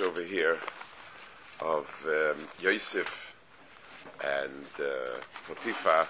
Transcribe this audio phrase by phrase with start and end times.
[0.00, 0.58] over here
[1.60, 3.34] of um, Yosef
[4.22, 6.06] and uh, Potiphar.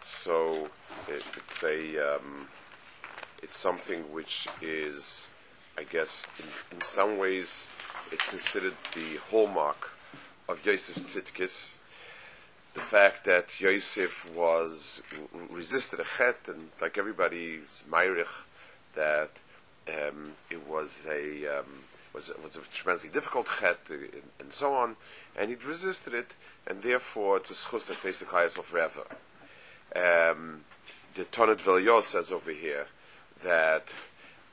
[0.00, 0.68] So
[1.08, 2.48] it, it's a um,
[3.42, 5.28] it's something which is,
[5.76, 7.68] I guess, in, in some ways,
[8.12, 9.90] it's considered the hallmark
[10.48, 11.74] of Yosef tzidkis.
[12.74, 15.02] The fact that Yosef was
[15.50, 18.44] resisted a chet, and like everybody's myrich,
[18.94, 19.30] that
[19.88, 21.84] um, it was a um,
[22.16, 24.96] was was a tremendously difficult chet uh, and, and so on,
[25.38, 26.34] and he'd resisted it,
[26.66, 29.04] and therefore it's a schus that takes the of forever.
[29.94, 30.64] Um,
[31.14, 32.86] the Tonat Velios says over here
[33.44, 33.94] that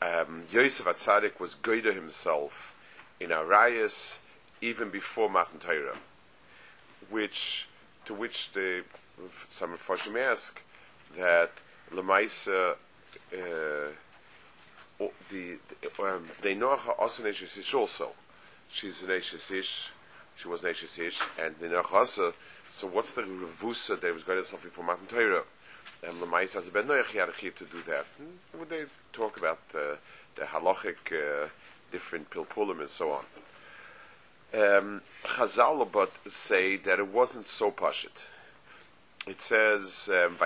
[0.02, 2.76] um, Yosef Atzadik was Goida himself
[3.20, 4.20] in Arias
[4.62, 5.98] even before Matan Torah,
[7.10, 7.68] which
[8.06, 8.84] to which the
[9.48, 10.62] some Foshim ask
[11.18, 11.52] that
[11.94, 12.76] Lemaisa
[13.34, 13.92] uh,
[15.30, 15.58] the,
[16.00, 18.12] um, they know her also Ish also.
[18.70, 19.90] She's an Ish,
[20.36, 22.34] she was Neshes Ish, and they know also.
[22.70, 25.44] So what's the revusa that was going to suffer for Matan Torah?
[26.02, 28.06] And Lemais has a ben noyach to do that.
[28.18, 29.96] Hmm, Would they talk about uh,
[30.36, 31.50] the halachic uh,
[31.92, 33.26] different pilpulim and so on?
[34.54, 38.24] Um, Chazal but say that it wasn't so pashit.
[39.26, 40.38] It says, um,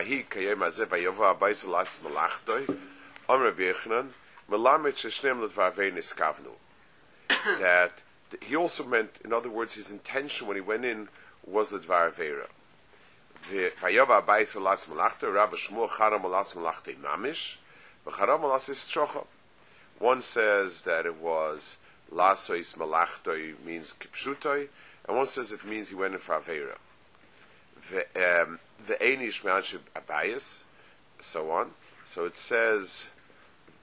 [4.50, 6.56] "Vahi kayem azeh vayova abayis las malachtoi." Amr Yechanan, "Melamed sheshnem ledvar ve'nis kavnu."
[7.60, 8.04] That
[8.42, 11.10] he also meant, in other words, his intention when he went in
[11.46, 12.48] was the dvar vera.
[13.44, 15.34] Vayova abayis las malachtoi.
[15.34, 17.58] Rabbi Shmuel charam las malachtoi mamish.
[18.06, 18.98] V'charam las is.
[20.00, 21.78] One says that it was
[22.14, 24.68] lasois malachtoi means kipshutoi,
[25.08, 26.78] and one says it means he went in for avera.
[27.90, 30.64] The um, enish me'anshib abayis,
[31.20, 31.72] so on.
[32.06, 33.10] So it says,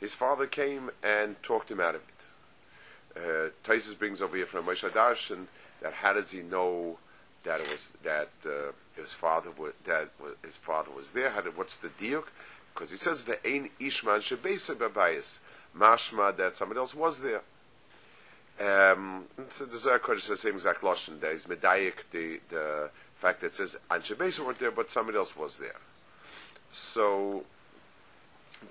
[0.00, 2.26] his father came and talked him out of it.
[3.16, 5.46] Uh, Taisus brings over here from Moshe Darshan
[5.82, 6.98] that how does he know
[7.44, 10.10] that it was that uh, his father was, that
[10.44, 11.30] his father was there?
[11.30, 12.24] How did, what's the diuk?
[12.74, 15.40] Because he says ve'ein ishman shebeisa babayis,
[15.76, 17.42] mashma that somebody else was there.
[18.60, 21.20] Um, so the Zohar Kodesh says the same exact lashon.
[21.20, 25.36] That is medayik the the fact that it says anshe weren't there, but somebody else
[25.36, 25.76] was there.
[26.68, 27.44] So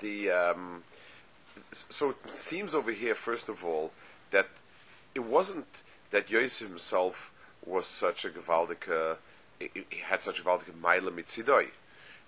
[0.02, 0.84] the um,
[1.72, 3.92] so it seems over here, first of all,
[4.32, 4.48] that
[5.16, 7.32] it wasn't that Yosef himself
[7.66, 9.18] was such a gewaldige,
[9.60, 11.70] he had such a gewaldige Meile mitzidoi.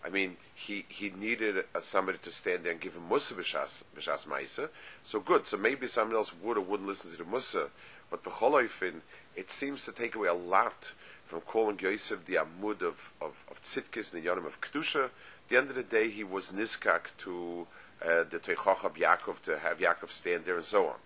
[0.04, 4.26] I mean, he, he needed somebody to stand there and give him Musa b'shas, b'shas
[4.28, 4.70] Maisa.
[5.04, 5.46] So good.
[5.46, 7.70] So maybe somebody else would or wouldn't listen to the Musa.
[8.10, 9.02] But b'choloifin,
[9.36, 10.94] it seems to take away a lot
[11.26, 15.06] from calling Yosef the Amud of, of, of and the Yonim of Kedusha.
[15.06, 15.12] At
[15.50, 17.68] the end of the day, he was niskak to
[18.04, 20.98] uh, the Teichach of Yaakov, to have Yaakov stand there and so on.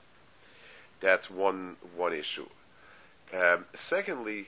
[0.99, 2.47] That's one, one issue.
[3.33, 4.47] Um, secondly,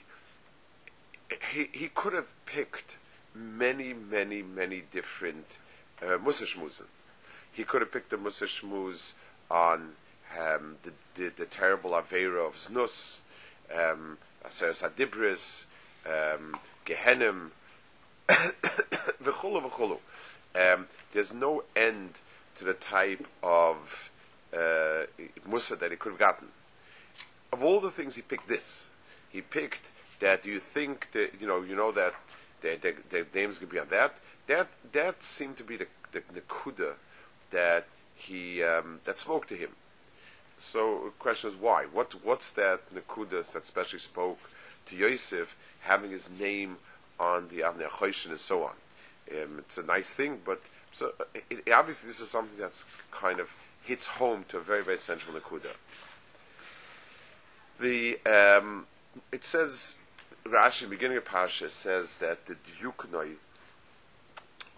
[1.51, 2.97] he, he could have picked
[3.34, 5.58] many, many, many different
[6.02, 6.84] uh, Musa.
[7.52, 9.14] He could have picked the Musa Shmuz
[9.49, 9.93] on
[10.40, 13.19] um, the, the, the terrible Avera of Znus,
[13.73, 15.66] um, Aseres Adibris,
[16.05, 17.49] um, Gehenim,
[18.28, 19.99] v'chulu v'chulu.
[20.55, 22.19] Um, there's no end
[22.55, 24.09] to the type of
[24.53, 25.03] uh,
[25.47, 26.47] Musa that he could have gotten.
[27.53, 28.90] Of all the things, he picked this.
[29.29, 30.46] He picked that.
[30.46, 31.61] You think that you know?
[31.61, 32.13] You know that
[32.61, 34.17] the the, the name's going to be on that.
[34.47, 36.93] That that seemed to be the the nekuda
[37.52, 37.85] that
[38.16, 39.69] he um, that spoke to him.
[40.57, 41.85] So the question is why?
[41.91, 44.40] What what's that nekuda that specially spoke
[44.87, 46.78] to Yosef having his name
[47.19, 48.73] on the Avnei Choshen and so on.
[49.31, 50.61] Um, it's a nice thing, but
[50.95, 51.11] so
[51.49, 53.53] it, obviously this is something that's kind of
[53.83, 55.75] hits home to a very very central nakuda.
[57.81, 58.87] The um,
[59.29, 59.97] it says
[60.45, 63.33] Rashi, beginning of Pasha, says that the diuknoi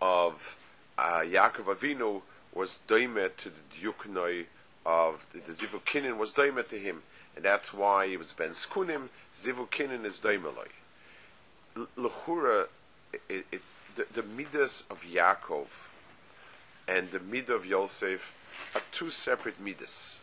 [0.01, 0.57] of
[0.97, 4.45] uh, Yaakov Avinu was doimet to the diuknoi
[4.87, 7.03] of the, the Zivukinin was doimet to him,
[7.35, 9.09] and that's why he was Ben Skunim.
[9.35, 10.69] Zivukinin is doimeloi.
[11.95, 12.65] L'chura,
[13.29, 13.61] it, it,
[13.95, 15.67] the, the midas of Yaakov
[16.88, 18.34] and the midah of Yosef
[18.75, 20.22] are two separate midas.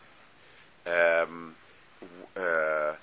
[0.86, 1.54] Um,
[2.36, 2.94] uh,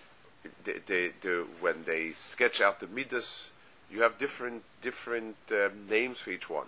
[0.63, 3.51] they, they, they, when they sketch out the midas,
[3.91, 6.67] you have different different um, names for each one.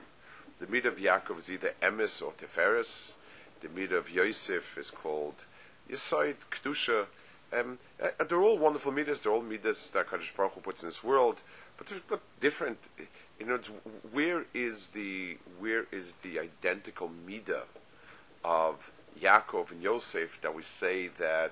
[0.60, 3.14] The midah of Yaakov is either Emes or Tiferes.
[3.62, 5.46] The midah of Yosef is called
[5.90, 7.06] Yisoid, Kedusha.
[7.54, 9.20] Um, uh, they're all wonderful midas.
[9.20, 11.42] They're all midas that Kadosh Baruch Hu puts in this world,
[11.78, 12.80] but they're but different.
[13.40, 13.60] You know,
[14.12, 17.64] where is the where is the identical midah
[18.44, 21.52] of Yaakov and Yosef that we say that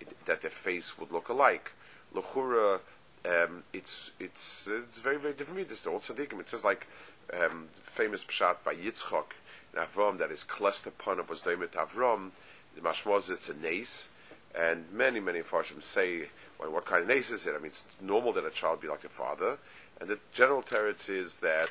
[0.00, 1.72] it, that their face would look alike?
[2.14, 2.80] Lechura,
[3.24, 5.82] um, it's it's it's very very different midas.
[5.82, 6.40] They're all tzaddikim.
[6.40, 6.86] It says like
[7.32, 9.32] um, famous pshat by Yitzchok
[9.74, 12.30] in Avram that is klest upon of was doimet Avram.
[12.74, 14.08] The mashmoz it's a nace,
[14.54, 16.28] and many many farshim say
[16.58, 17.54] well, what kind of nace is it?
[17.54, 19.58] I mean, it's normal that a child be like the father,
[20.00, 21.70] and the general teretz is that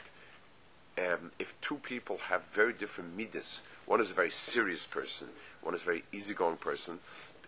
[0.97, 5.27] um, if two people have very different midas, one is a very serious person,
[5.61, 6.99] one is a very easygoing person,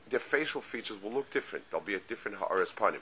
[0.10, 1.70] their facial features will look different.
[1.70, 3.02] There'll be a different ha'aras panim.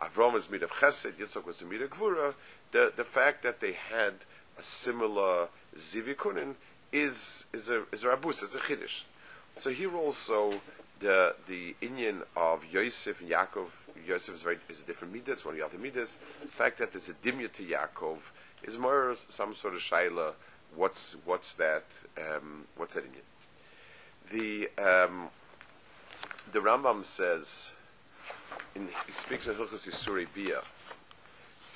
[0.00, 2.34] Avram is of chesed, Yitzchak was mid of gvura.
[2.72, 4.14] The, the fact that they had
[4.58, 6.54] a similar zivikunin
[6.92, 9.04] is, is a, is a rabus, it's a chiddush.
[9.56, 10.52] So here also,
[11.00, 13.68] the, the Indian of Yosef and Yaakov,
[14.06, 16.18] Yosef is, very, is a different midas, one of the other midas.
[16.42, 18.18] The fact that there's a dimya to Yaakov
[18.62, 20.32] is more some sort of shaila.
[20.74, 21.84] What's what's that?
[22.18, 23.24] Um, what's that Indian?
[24.30, 25.28] The um,
[26.52, 27.74] the Rambam says,
[28.74, 30.60] in, he speaks in Hilchas Yisuri Bia.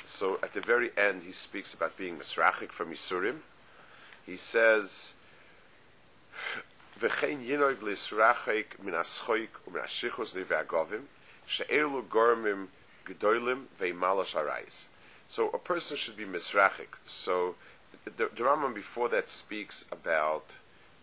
[0.05, 3.37] So at the very end, he speaks about being Misrachik from Yisurim.
[4.27, 5.15] He says,
[8.93, 11.03] Aschoik u'min ashichus nive'agovim
[11.47, 12.69] she'elu gormim
[13.07, 14.87] gedolim ve'imalash arayis.
[15.27, 16.99] So a person should be misrachik.
[17.05, 17.55] So
[18.05, 20.57] the, the Rambam before that speaks about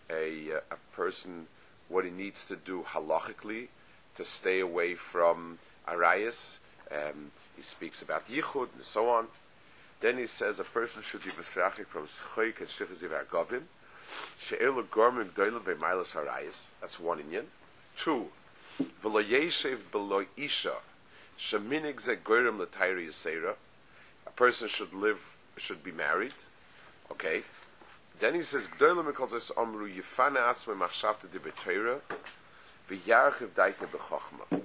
[0.10, 1.48] a, a person
[1.90, 3.68] what he needs to do halachically
[4.16, 5.58] to stay away from
[5.88, 6.60] arayas.
[6.92, 9.28] Um, he speaks about yichud and so on.
[10.00, 13.64] Then he says a person should be misrachik from schoik and shichas ivargovim.
[16.81, 17.45] That's one inyan.
[17.95, 18.27] Two,
[19.04, 20.75] v'lo yeshev below isha
[21.38, 23.56] sheminig ze l'tayri.
[24.25, 26.33] A person should live, should be married.
[27.12, 27.44] Okay.
[28.19, 32.00] Then he says, Gdoilim calls us Amru Yifana Atzme Machshavta de B'Teira
[32.89, 34.62] V'Yarchiv Daita B'Chochma.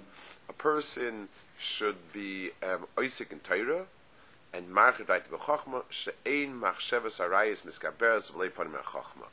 [0.49, 1.29] A person
[1.59, 3.85] should be um, Oisik in Torah
[4.55, 9.27] and Marchiv Daita B'Chochma She'ein Machshavas Arayis Miskaberes V'Leifan Me'Chochma.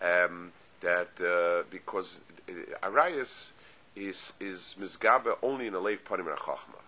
[0.00, 3.52] Um, that uh, because uh, Arayis
[3.96, 6.78] is is Mizgabe only in a Leif Panim Me'Chochma.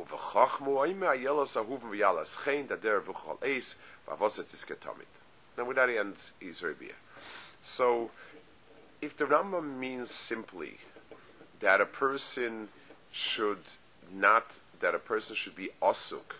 [0.00, 3.76] Uv'Chochma Oime Ayelas Ahuvim V'Yalas Chein Dader V'Chol Eis
[4.08, 5.04] V'Avoset Tisketomit.
[5.58, 6.94] Now, with that ends Israbia.
[7.60, 8.10] So,
[9.02, 10.78] if the Rambam means simply
[11.60, 12.68] that a person
[13.12, 13.60] should
[14.10, 16.36] not, that a person should be asuk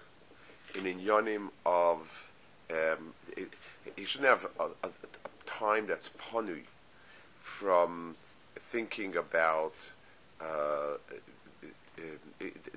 [0.75, 2.31] in inyanim of,
[2.71, 3.15] um,
[3.97, 6.63] he shouldn't have a, a, a time that's panui
[7.41, 8.15] from
[8.57, 9.75] thinking about,
[10.41, 10.97] uh,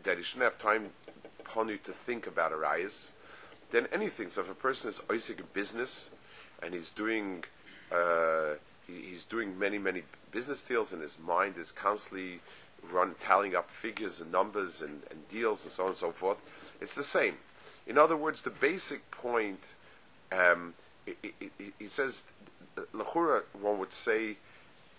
[0.03, 0.89] that he shouldn't have time
[1.43, 3.11] panui to think about a arayas,
[3.71, 4.29] then anything.
[4.29, 6.11] So if a person is oisik in business,
[6.61, 7.43] and he's doing
[7.91, 8.53] uh,
[8.87, 12.39] he, he's doing many many business deals, and his mind is constantly
[12.91, 16.37] run tallying up figures and numbers and, and deals and so on and so forth.
[16.81, 17.35] It's the same.
[17.87, 19.73] In other words, the basic point.
[20.31, 20.73] Um,
[21.05, 22.23] it, it, it, it says,
[22.93, 24.37] lechura, one would say,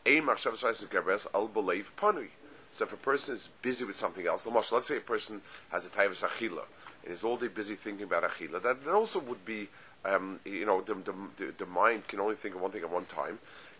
[0.06, 2.28] al belief panui.
[2.70, 5.40] So if a person is busy with something else, let's say a person
[5.70, 6.62] has a of achila
[7.04, 9.68] and is all day busy thinking about achila, that also would be
[10.04, 10.94] um, you know, the,
[11.36, 13.38] the, the, mind can only think of one thing at one time.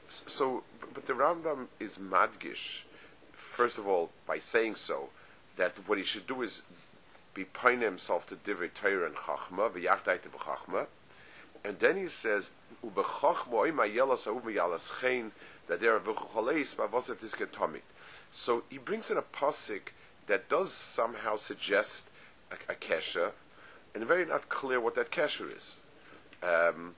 [0.08, 2.80] So, but the Rambam is madgish,
[3.32, 5.08] first of all, by saying so,
[5.56, 6.62] that what he should do is
[7.37, 10.87] be pine himself to divrei Torah and chachma, v'yachdai to b'chachma,
[11.64, 12.50] and then he says,
[15.00, 15.33] chen,
[15.69, 16.02] that there are.
[18.31, 19.81] So he brings in a pasuk
[20.26, 22.09] that does somehow suggest
[22.50, 23.33] a, a kesha,
[23.95, 25.81] and very not clear what that kesher is.
[26.43, 26.95] Um,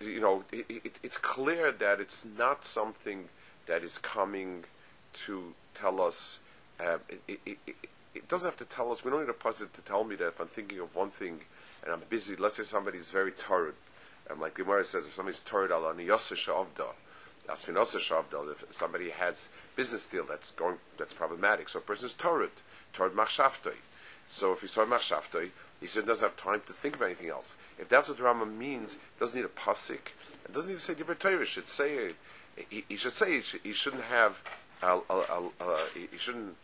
[0.00, 3.26] you know, it, it, it's clear that it's not something
[3.66, 4.64] that is coming
[5.12, 6.40] to tell us.
[6.78, 7.58] Uh, it,
[8.18, 9.04] it, it, it- it doesn't have to tell us.
[9.04, 11.40] We don't need a puzzle to tell me that if I'm thinking of one thing
[11.82, 12.36] and I'm busy.
[12.36, 13.74] Let's say somebody's very tired.
[14.30, 16.86] Um, like Gemara says, if somebody's tired, al shavda,
[17.48, 18.52] shavda.
[18.52, 22.50] If somebody has business deal that's going that's problematic, so a person's tired,
[22.92, 23.74] tired machshaftoi.
[24.26, 27.56] So if he's tired machshaftoi, he said doesn't have time to think of anything else.
[27.78, 30.12] If that's what Rambam means, he doesn't need a pasik.
[30.44, 31.16] It doesn't need to say Dibber.
[31.40, 32.10] It should say
[32.70, 34.42] he, he should say he, should, he shouldn't have.
[34.82, 36.56] Uh, uh, uh, uh, he shouldn't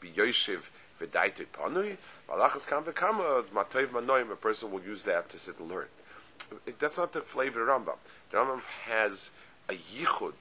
[0.00, 0.62] be yoshiv
[1.06, 1.96] v'daitit panui.
[2.28, 4.30] Malachas kam v'kama matayv manoim.
[4.30, 5.86] A person will use that to sit and learn.
[6.78, 7.96] That's not the flavor of Rambam.
[8.30, 9.30] The Rambam has
[9.68, 10.34] a yichud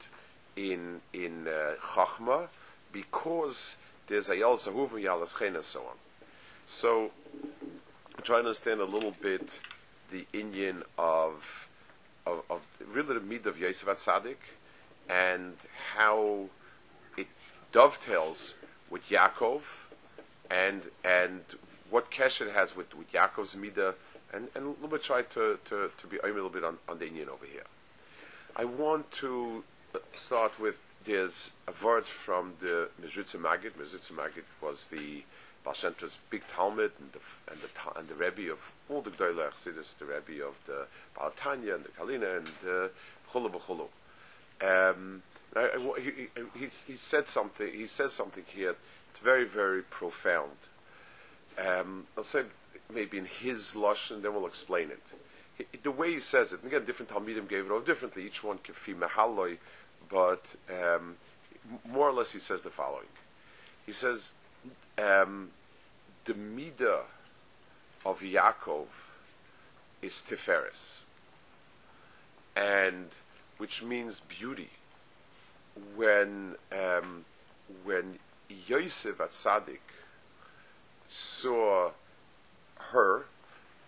[0.56, 2.48] in in uh, chachma
[2.92, 3.78] because
[4.08, 5.96] there's a yal sahuv and yal and so on.
[6.66, 7.12] So
[8.16, 9.60] I'm trying to understand a little bit
[10.12, 11.70] the Indian of
[12.26, 14.38] of, of really the mid of Yosef Atzadik
[15.10, 15.56] and
[15.96, 16.46] how
[17.18, 17.28] it
[17.72, 18.56] dovetails
[18.90, 19.62] with Yaakov
[20.52, 21.42] and and
[21.90, 23.94] what Kesher has with, with Yaakov's midah
[24.34, 26.98] and, and a little bit try to, to, to be a little bit on, on
[27.00, 27.66] the Indian over here.
[28.56, 29.64] I want to
[30.14, 33.72] start with there's a word from the Mezritza Magid.
[33.72, 35.24] Mezritza Magid was the
[35.74, 35.94] Shem
[36.30, 37.20] big Talmud and the
[37.52, 41.32] and the and the Rebbe of all the Gdoilei Chassidus, the Rebbe of the Baal
[41.54, 42.88] and the Kalina and uh,
[43.32, 43.88] Chulu B'Chulu.
[44.62, 45.24] Um,
[45.56, 46.12] I, I, he,
[46.58, 47.72] he, he said something.
[47.72, 48.76] He says something here.
[49.12, 50.58] It's very very profound.
[51.58, 52.44] Um, I'll say
[52.94, 55.14] maybe in his lush, and then we'll explain it.
[55.58, 58.26] He, the way he says it, and again, different Talmidim gave it all differently.
[58.26, 59.58] Each one kefi mehaloi,
[60.10, 61.18] but um,
[61.90, 63.08] more or less he says the following.
[63.86, 64.34] He says
[64.98, 65.50] um,
[66.26, 67.02] the midah
[68.06, 68.88] of Yaakov
[70.02, 71.06] is tiferes,
[72.56, 73.08] and
[73.58, 74.70] which means beauty.
[75.96, 77.26] When um,
[77.86, 78.20] when
[78.68, 79.82] Yosef at Sadik
[81.08, 81.92] saw
[82.78, 83.26] her,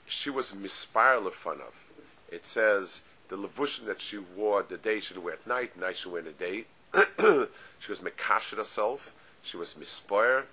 [0.05, 1.85] she was mispire of.
[2.29, 6.09] It says the levushim that she wore the day she wear at night, night she
[6.09, 6.65] wear in the day.
[7.79, 9.13] she was mekashed herself.
[9.41, 10.43] She was mispire.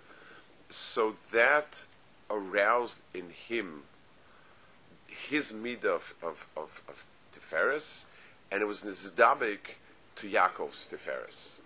[0.68, 1.84] So that
[2.30, 3.82] aroused in him
[5.28, 8.04] his midah of, of, of, of Tiferes,
[8.50, 9.76] and it was nizdabik
[10.16, 11.60] to Yaakov's Tiferes.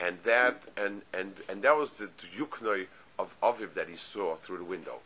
[0.00, 2.86] And that and, and, and that was the yuknoi
[3.18, 4.98] of Aviv that he saw through the window.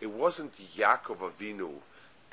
[0.00, 1.70] It wasn't Yaakov Avinu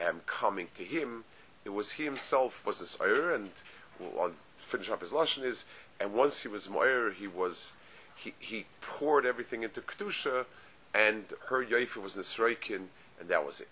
[0.06, 1.24] um, coming to him,
[1.66, 3.50] it was he himself was this Ur, and
[4.00, 5.66] we'll I'll finish up his lashon is,
[6.00, 7.74] and once he was Moir, he was
[8.16, 10.46] he, he poured everything into Kedusha,
[10.94, 12.88] and her Yoifa was Nisroikin,
[13.20, 13.70] and that was it.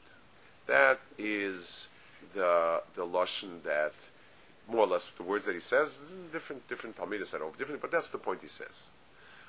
[0.68, 1.90] That is
[2.34, 3.94] the the lashon that
[4.72, 6.02] more or less the words that he says.
[6.32, 8.92] Different different Talmidim said over different, but that's the point he says.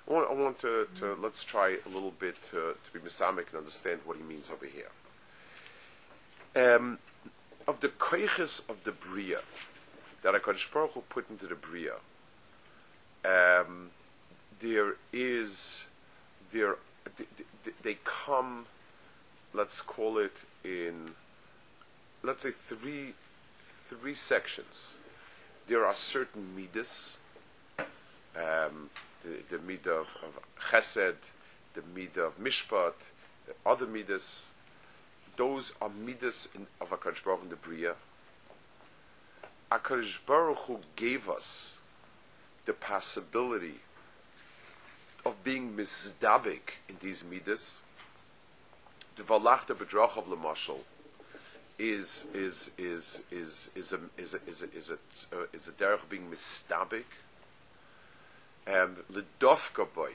[0.09, 3.49] I want, I want to, to let's try a little bit to, to be misamic
[3.51, 4.91] and understand what he means over here.
[6.57, 6.99] Um,
[7.69, 9.39] of the koiches of the bria
[10.23, 11.95] that Hakadosh Baruch Hu put into the bria,
[13.25, 13.91] um,
[14.61, 15.87] there is
[16.51, 16.77] there
[17.17, 17.29] th-
[17.65, 18.67] th- they come.
[19.55, 21.13] Let's call it in.
[22.23, 23.15] Let's say three
[23.67, 24.97] three sections.
[25.67, 27.19] There are certain midas.
[27.79, 28.91] Um,
[29.23, 30.39] the, the midah of, of
[30.71, 31.31] chesed,
[31.75, 32.95] the midah of mishpat,
[33.47, 34.51] the other midas,
[35.37, 37.95] those are midas in, of HaKadosh Baruch in the Bria.
[39.71, 41.79] HaKadosh Baruch Hu gave us
[42.65, 43.81] the possibility
[45.25, 47.83] of being mizdabik in these midas.
[49.17, 50.81] The valach the bedrach of lemashal
[51.83, 56.09] is is is is is a is a is a is a, is a derech
[56.09, 57.11] being mistabik.
[58.69, 60.13] Um, lidovka boy,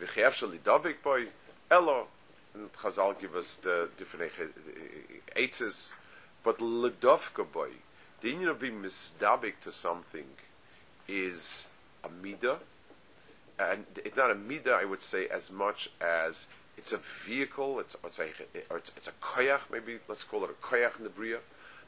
[0.00, 1.26] lidovik boy,
[1.70, 2.06] elo,
[2.54, 4.32] and Chazal give us the different
[5.36, 5.92] eitzes,
[6.42, 7.68] but lidovka boy,
[8.22, 10.24] the union of being misdabik to something
[11.06, 11.66] is
[12.02, 12.58] a midah,
[13.58, 17.96] and it's not a midah, I would say, as much as it's a vehicle, it's,
[18.04, 21.38] it's a, it's, it's a koyach, maybe let's call it a koyach in the Bria,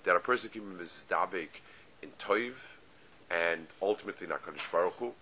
[0.05, 1.61] that a person can be misdabik
[2.03, 2.55] in toiv,
[3.31, 5.13] and ultimately not Kadosh Baruch Hu.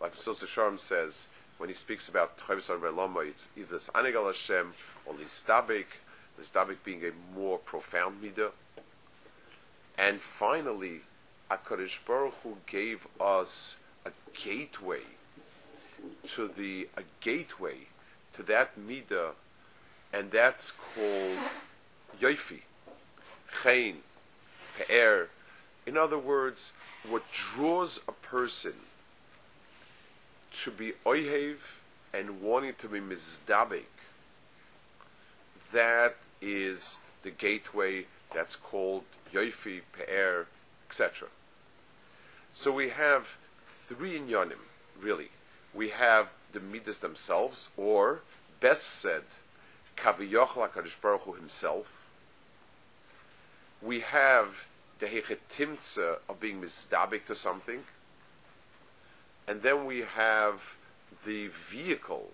[0.00, 4.74] Like Mesilas Yesharim says, when he speaks about Chavis Lama, it's either Anigal Hashem
[5.06, 5.86] or Listabik,
[6.38, 8.50] Listabik being a more profound midah.
[9.96, 11.00] And finally,
[11.50, 15.00] HaKadosh Baruch Hu gave us a gateway
[16.34, 17.78] to the a gateway
[18.36, 19.30] to that midah,
[20.12, 21.38] and that's called
[22.20, 22.60] yoifi,
[23.62, 23.96] chen,
[24.78, 25.28] pe'er.
[25.86, 26.72] In other words,
[27.08, 28.74] what draws a person
[30.62, 31.56] to be oihev
[32.12, 33.84] and wanting to be mizdabek,
[35.72, 40.46] that is the gateway that's called yoifi, pe'er,
[40.88, 41.28] etc.
[42.52, 44.58] So we have three inyanim,
[45.00, 45.28] really.
[45.74, 48.20] We have the midas themselves, or
[48.60, 49.22] best said,
[49.96, 52.06] Kaviyochel HaKadosh Baruch Hu himself.
[53.82, 54.66] We have
[54.98, 57.82] the hechetimtza of being misdabik to something.
[59.48, 60.76] And then we have
[61.24, 62.30] the vehicle,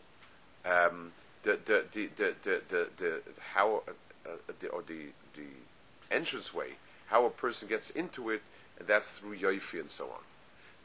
[0.64, 3.82] um, the, the, the, the, the, the, the how,
[4.26, 6.70] uh, the, or the, the entranceway,
[7.06, 8.42] how a person gets into it,
[8.78, 10.22] and that's through yoifi and so on.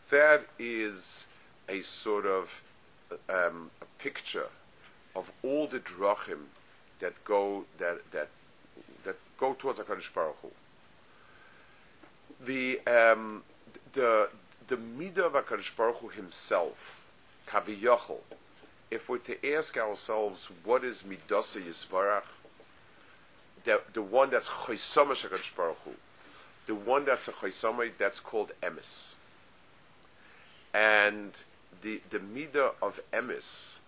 [0.10, 1.27] That is
[1.69, 2.62] a sort of
[3.29, 4.47] um, a picture
[5.15, 6.45] of all the drachim
[6.99, 8.29] that go that that
[9.03, 10.49] that go towards Hakadosh Baruch Hu.
[12.45, 13.43] The um,
[13.93, 14.29] the
[14.67, 17.03] the midah of Hakadosh Baruch Hu himself,
[17.47, 18.19] kaviyochel.
[18.89, 22.23] If we're to ask ourselves what is midasa yisbarach,
[23.63, 25.91] the the one that's chaysama Hakadosh Baruch Hu,
[26.67, 29.15] the one that's a chaysama that's called emes,
[30.73, 31.31] and
[31.81, 33.79] the the midah of emes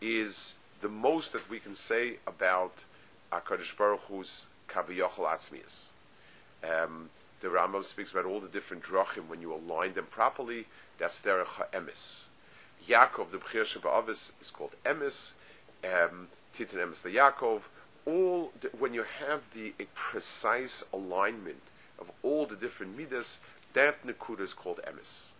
[0.00, 2.72] is the most that we can say about
[3.32, 5.86] HaKadosh Baruch Hu's Kaviyachal Atzmias.
[6.64, 7.10] Um,
[7.40, 10.66] the Rambam speaks about all the different drachim when you align them properly.
[10.98, 12.26] That's derech ha'emes.
[12.88, 15.34] Yaakov, the Bechir Shabbat is called emes.
[15.84, 17.62] Um, Titan emes the Yaakov.
[18.06, 21.62] All the, when you have the precise alignment
[21.98, 23.38] of all the different midas,
[23.74, 25.32] that nekuda is called emes.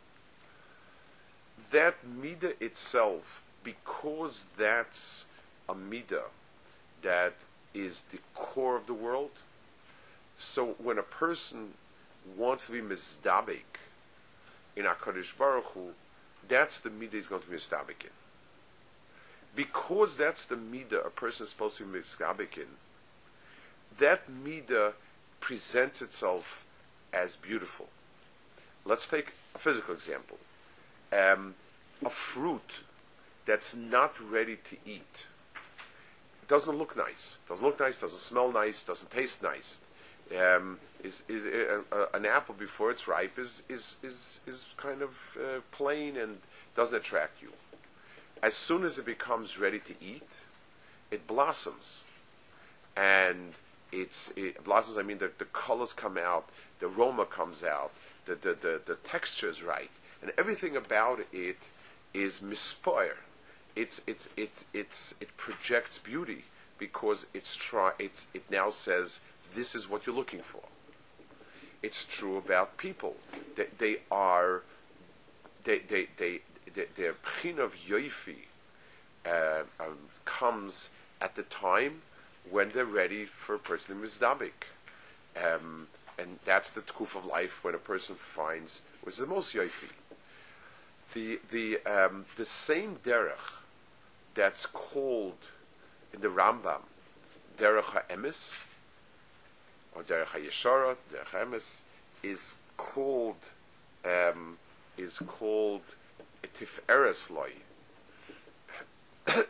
[1.70, 5.26] That midah itself, because that's
[5.68, 6.28] a midah
[7.02, 7.34] that
[7.74, 9.30] is the core of the world.
[10.36, 11.74] So when a person
[12.36, 13.78] wants to be mizdabik
[14.76, 15.92] in HaKadosh Baruch Hu,
[16.49, 18.10] that's the midah he's going to be mizdabik in.
[19.54, 22.68] Because that's the midah a person is supposed to be mizdabik in,
[23.99, 24.92] that midah
[25.40, 26.64] presents itself
[27.12, 27.88] as beautiful.
[28.84, 30.38] Let's take a physical example.
[31.12, 31.54] Um,
[32.04, 32.84] a fruit
[33.46, 37.38] that's not ready to eat—it doesn't look nice.
[37.49, 38.00] Doesn't look nice.
[38.00, 38.84] Doesn't smell nice.
[38.84, 39.80] Doesn't taste nice.
[40.38, 45.02] Um, is, is uh, uh, an apple before it's ripe is is is, is kind
[45.02, 46.38] of uh, plain and
[46.76, 47.52] doesn't attract you.
[48.42, 50.44] As soon as it becomes ready to eat,
[51.10, 52.04] it blossoms,
[52.96, 53.54] and
[53.90, 54.99] it's it blossoms.
[54.99, 57.90] I mean, the, the colors come out, the aroma comes out,
[58.26, 59.90] the the, the, the texture is right,
[60.23, 61.59] and everything about it
[62.13, 63.17] is mispire
[63.76, 66.45] it's it's it it's it projects beauty
[66.78, 69.21] because it's try it's it now says
[69.54, 70.63] this is what you're looking for.
[71.83, 73.17] It's true about people.
[73.56, 74.63] They, they are
[75.65, 76.41] they they they,
[76.75, 78.37] they their pchin of yoifi
[79.26, 82.02] uh, um, comes at the time
[82.50, 84.67] when they're ready for a person to mizdabik.
[85.37, 85.87] Um,
[86.19, 89.89] and that's the tkuf of life when a person finds is the most yoifi.
[91.14, 93.52] The the um, the same derech
[94.34, 95.49] that's called
[96.12, 96.82] in the Rambam
[97.58, 98.64] Derech HaEmes
[99.94, 101.82] or Derech HaYeshara, Derech HaEmes
[102.23, 103.36] is called
[104.04, 104.56] um,
[104.96, 105.82] is called
[106.54, 107.52] Tiferes Loi.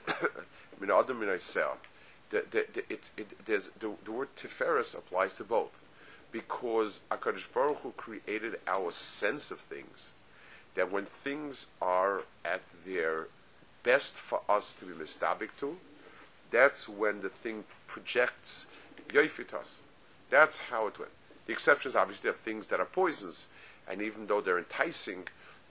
[0.81, 5.85] Min Adam Min the, the, the, it, it, the, the word Tiferes applies to both
[6.33, 10.13] because HaKadosh Baruch Hu created our sense of things
[10.75, 13.27] that when things are at their
[13.83, 15.77] best for us to be mistabik to,
[16.51, 18.67] that's when the thing projects
[19.09, 19.81] yoifitas.
[20.31, 21.11] That's how it went.
[21.47, 23.49] The exceptions, obviously, are things that are poisons,
[23.89, 25.27] and even though they're enticing,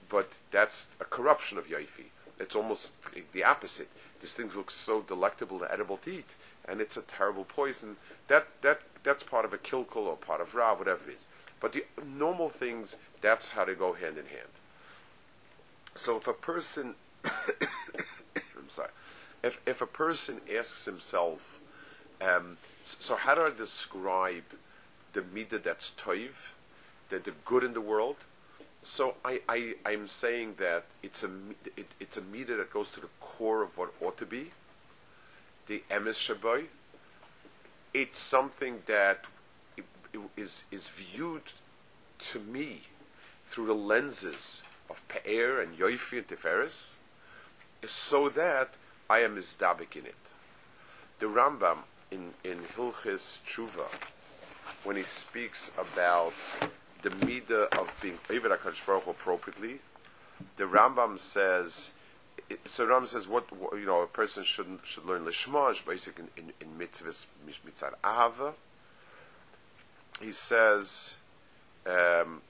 [0.08, 2.06] but that's a corruption of yoifi.
[2.38, 2.94] It's almost
[3.32, 3.88] the opposite.
[4.20, 6.34] These things look so delectable and edible to eat,
[6.68, 7.96] and it's a terrible poison.
[8.28, 11.26] That that that's part of a kilkul or part of ra, whatever it is.
[11.60, 14.48] But the normal things, that's how they go hand in hand.
[15.94, 18.90] So if a person I'm sorry.
[19.42, 21.60] If if a person asks himself,
[22.20, 24.44] um, so how do I describe
[25.12, 26.50] the midah that's toiv,
[27.08, 28.16] the, the good in the world?
[28.82, 31.30] So I, I I'm saying that it's a
[31.76, 34.50] it, it's a midah that goes to the core of what ought to be.
[35.66, 36.66] The emes shaboy.
[37.92, 39.24] It's something that
[40.36, 41.52] is is viewed
[42.30, 42.82] to me
[43.46, 46.96] through the lenses of Pe'er and Yoifi and Tiferes,
[47.84, 48.74] so that
[49.08, 50.32] I am mizdabik in it.
[51.20, 51.78] The Rambam
[52.10, 53.88] in in Hilchis Tshuva,
[54.84, 56.34] when he speaks about
[57.02, 59.78] the midah of being Eivid Hakadosh Baruch appropriately,
[60.56, 61.92] the Rambam says.
[62.64, 66.28] So Rambam says what, what you know a person should should learn lishma, basic in,
[66.36, 67.26] in, in mitzvahs
[67.64, 68.54] mitzvah ahava.
[70.20, 71.16] He says.
[71.86, 72.42] Um,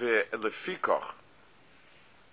[0.00, 1.14] Lefikach,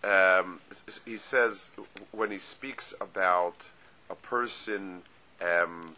[0.03, 0.59] um,
[1.05, 1.71] he says
[2.11, 3.69] when he speaks about
[4.09, 5.01] a person
[5.41, 5.95] um,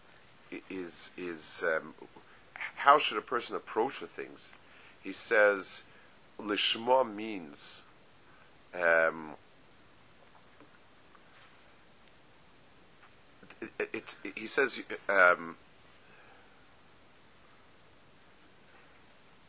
[0.70, 1.94] is is um,
[2.54, 4.52] how should a person approach the things?
[5.04, 5.84] He says
[6.40, 7.84] lishma means
[8.74, 9.32] um,
[13.62, 14.82] it, it, it, he says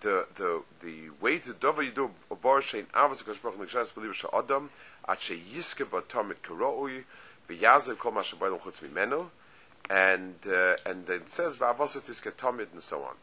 [0.00, 4.14] the the the, way to do you do a bar shein avos kashbach nishas believe
[4.14, 4.70] she adam
[5.08, 7.04] at she yiske batamit karoi
[7.48, 9.28] v'yazev kol ma shabayim chutz mimenu
[9.90, 13.14] and uh, and it says v'avos tiske tamid and so on.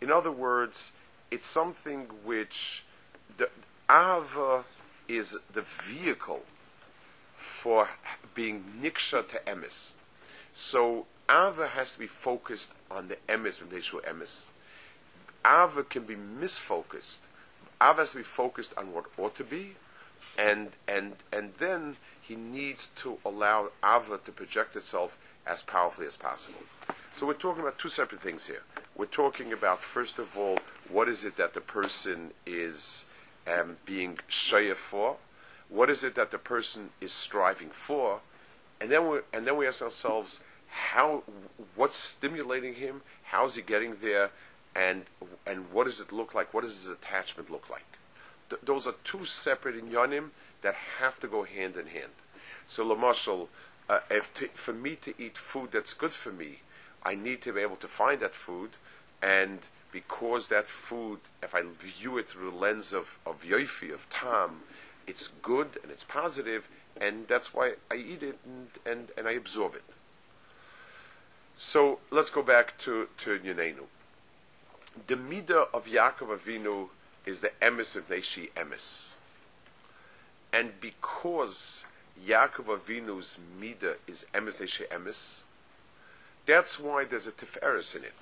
[0.00, 0.92] In other words,
[1.30, 2.84] it's something which
[3.36, 3.48] the
[3.90, 4.64] ava
[5.08, 6.42] is the vehicle
[7.34, 7.88] for
[8.34, 9.94] being niksha to emis.
[10.52, 14.50] So ava has to be focused on the emis when they show emis
[15.46, 17.20] Ava can be misfocused.
[17.80, 19.74] Ava has to be focused on what ought to be,
[20.36, 26.16] and and and then he needs to allow Ava to project itself as powerfully as
[26.16, 26.60] possible.
[27.14, 28.62] So we're talking about two separate things here.
[28.96, 33.06] We're talking about first of all, what is it that the person is
[33.46, 35.16] um, being shayef for?
[35.68, 38.20] What is it that the person is striving for?
[38.80, 41.22] And then we and then we ask ourselves, how
[41.74, 43.02] what's stimulating him?
[43.22, 44.30] How's he getting there?
[44.76, 45.04] And
[45.46, 46.52] and what does it look like?
[46.52, 47.86] What does his attachment look like?
[48.50, 52.12] Th- those are two separate inyanim that have to go hand in hand.
[52.66, 53.48] So, Lamashal,
[53.88, 56.60] uh, if to, for me to eat food that's good for me,
[57.02, 58.70] I need to be able to find that food,
[59.22, 59.60] and
[59.92, 64.60] because that food, if I view it through the lens of of yoifi of tam,
[65.06, 66.68] it's good and it's positive,
[67.00, 69.96] and that's why I eat it and and, and I absorb it.
[71.56, 73.86] So let's go back to to Yunenu
[75.06, 76.88] the midah of Yaakov Avinu
[77.24, 79.16] is the emes of Neshi emes.
[80.52, 81.84] And because
[82.24, 85.42] Yaakov Avinu's midah is emes Neshi emes,
[86.46, 88.14] that's why there's a tiferes in it.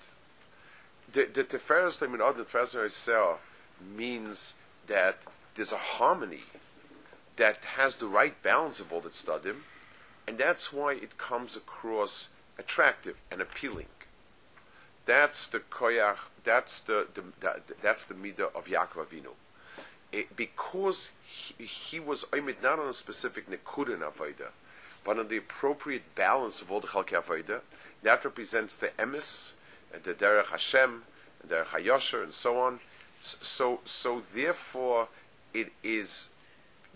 [1.13, 3.39] The, the tiferes in other tiferes
[3.97, 4.55] means
[4.87, 5.19] that
[5.55, 6.43] there's a harmony
[7.37, 9.57] that has the right balance of all the studim,
[10.27, 13.87] and that's why it comes across attractive and appealing.
[15.07, 16.29] That's the koyach.
[16.45, 17.23] That's the, the,
[17.83, 19.33] that's the midah of Yaakov Avinu.
[20.13, 24.49] It, because he, he was oimid not on a specific nekuda avoda,
[25.05, 27.61] but on the appropriate balance of all the chalkei avoda.
[28.03, 29.55] That represents the emes
[29.93, 31.03] and the derech Hashem
[31.43, 32.81] and derech Hayosher and so on.
[33.21, 35.09] So so therefore
[35.53, 36.31] it is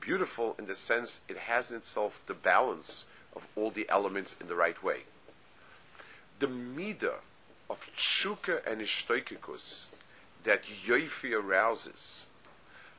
[0.01, 4.47] beautiful in the sense it has in itself the balance of all the elements in
[4.47, 5.01] the right way.
[6.39, 7.15] The midah
[7.71, 9.89] of tshuka and ishtoikikus
[10.45, 12.27] that yoifi arouses,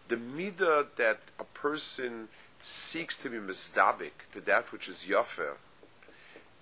[0.07, 2.27] the midah that a person
[2.61, 5.55] seeks to be misdabik to that which is yofer,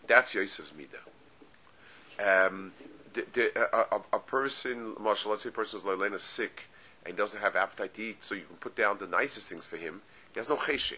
[0.07, 2.47] that's Yosef's midah.
[2.47, 2.71] Um,
[3.13, 5.81] the, the, a, a, person, Marshall, let's say a person
[6.13, 6.63] is sick
[7.05, 9.77] and doesn't have appetite to eat, so you can put down the nicest things for
[9.77, 10.01] him.
[10.33, 10.97] He has no cheshik.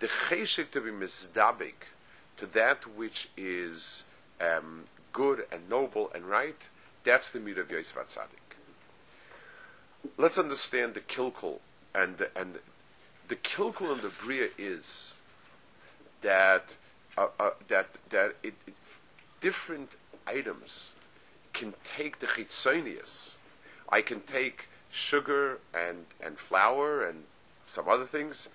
[0.00, 1.88] The cheshik to be misdabik
[2.38, 4.04] to that which is
[4.40, 6.68] um, good and noble and right,
[7.04, 8.58] that's the meat of Yosef Atzadik.
[10.18, 11.60] Let's understand the kilkul
[11.94, 12.58] and the, and
[13.28, 15.14] the kilkul and the bria is
[16.20, 16.76] that
[17.16, 18.74] uh, uh, that that it, it,
[19.40, 19.92] different
[20.26, 20.92] items
[21.54, 23.36] can take the chitzonius.
[23.88, 27.24] I can take sugar and and flour and
[27.66, 28.48] some other things,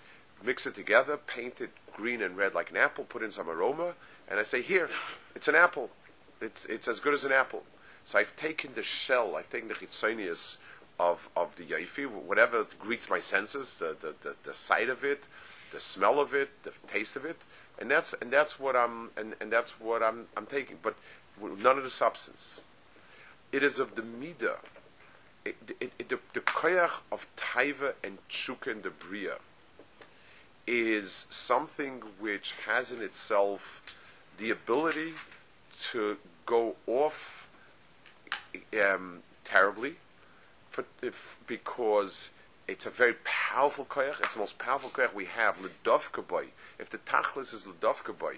[0.44, 3.94] mix it together, paint it green and red like an apple, put in some aroma,
[4.30, 4.90] and I say, here,
[5.36, 5.90] it's an apple.
[6.42, 7.64] It's it's as good as an apple.
[8.04, 10.58] So I've taken the shell, I've taken the chitzonius
[11.00, 15.28] of of the yaifi, whatever greets my senses, the, the, the, the sight of it,
[15.72, 17.38] the smell of it, the taste of it.
[17.80, 20.78] and that's and that's what I'm and, and that's what I'm I'm taking.
[20.82, 20.96] But
[21.42, 22.64] none of the substance.
[23.52, 24.58] It is of the midah.
[25.46, 29.36] It, it, it, the, the koyach of taiva and tshuka and the bria
[30.68, 33.96] is something which has in itself
[34.38, 35.14] the ability
[35.92, 36.18] to
[36.50, 37.48] go off
[38.84, 39.98] um, terribly
[40.72, 42.32] for, if, because
[42.68, 44.20] it's a very powerful koyach.
[44.24, 45.60] It's the most powerful koyach we have.
[45.60, 46.46] Ledovka boy.
[46.80, 48.38] If the tachlis is ledovka boy,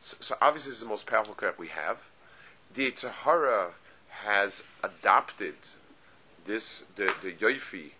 [0.00, 1.98] so, so, obviously it's the most powerful koyach we have.
[2.74, 3.72] The Tzahara
[4.08, 5.56] has adopted
[6.44, 7.90] this the the yoifi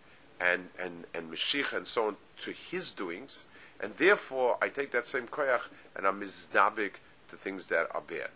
[0.41, 3.43] and and and Mashiach and so on to his doings,
[3.81, 5.67] and therefore I take that same koyach
[5.97, 6.93] and I'm mizdabik
[7.31, 8.31] to things that are bad.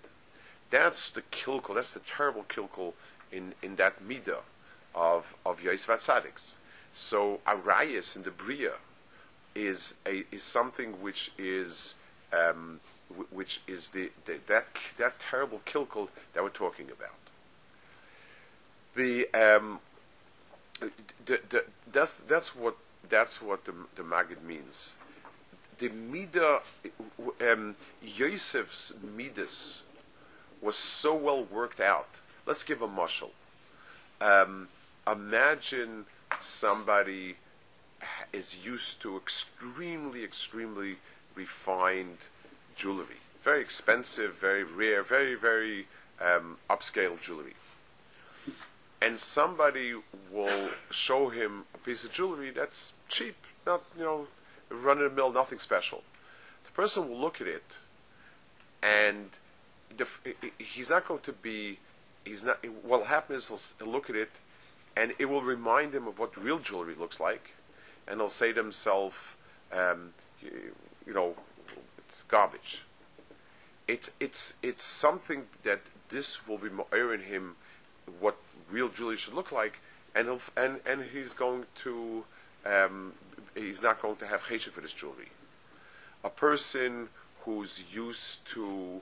[0.73, 1.75] That's the kilkel.
[1.75, 2.95] That's the terrible kilkel
[3.31, 4.41] in in that midah
[4.95, 6.55] of of Yosef Tzaddiks.
[6.95, 8.73] So arayas in the bria
[9.55, 11.95] is a is something which is
[12.33, 12.81] um,
[13.11, 14.65] w- which is the, the, that
[14.97, 17.21] that terrible kilkel that we're talking about.
[18.95, 19.79] The, um,
[21.27, 22.77] the, the that's that's what
[23.11, 24.97] that's what the the Maggid means.
[25.79, 26.61] The midah,
[27.51, 29.83] um, Yosef's midas
[30.63, 32.09] was so well worked out.
[32.47, 33.31] Let's give a mushal.
[34.21, 34.69] Um,
[35.07, 36.07] imagine
[36.41, 37.37] somebody
[38.33, 40.97] is used to extremely, extremely
[41.35, 42.19] refined
[42.77, 45.87] jewelry, very expensive, very rare, very, very
[46.21, 47.55] um, upscale jewelry.
[49.01, 49.95] And somebody
[50.31, 53.35] will show him a piece of jewelry that's cheap,
[53.67, 54.27] not you know,
[54.71, 56.03] run of the mill, nothing special.
[56.65, 57.77] The person will look at it,
[58.83, 59.31] and
[59.97, 60.07] the,
[60.59, 61.79] he's not going to be.
[62.25, 62.65] He's not.
[62.83, 64.31] What will happen is he'll, look at it,
[64.97, 67.51] and it will remind him of what real jewelry looks like,
[68.07, 69.37] and he'll say to himself,
[69.73, 70.75] um, you,
[71.07, 71.35] you know,
[71.99, 72.83] it's garbage.
[73.89, 77.57] It's it's it's something that this will be more in him
[78.21, 78.37] what
[78.71, 79.79] real jewelry should look like,
[80.15, 82.25] and he'll and and he's going to
[82.65, 83.13] um,
[83.55, 85.29] he's not going to have cheshire for this jewelry.
[86.25, 87.09] A person
[87.45, 89.01] who's used to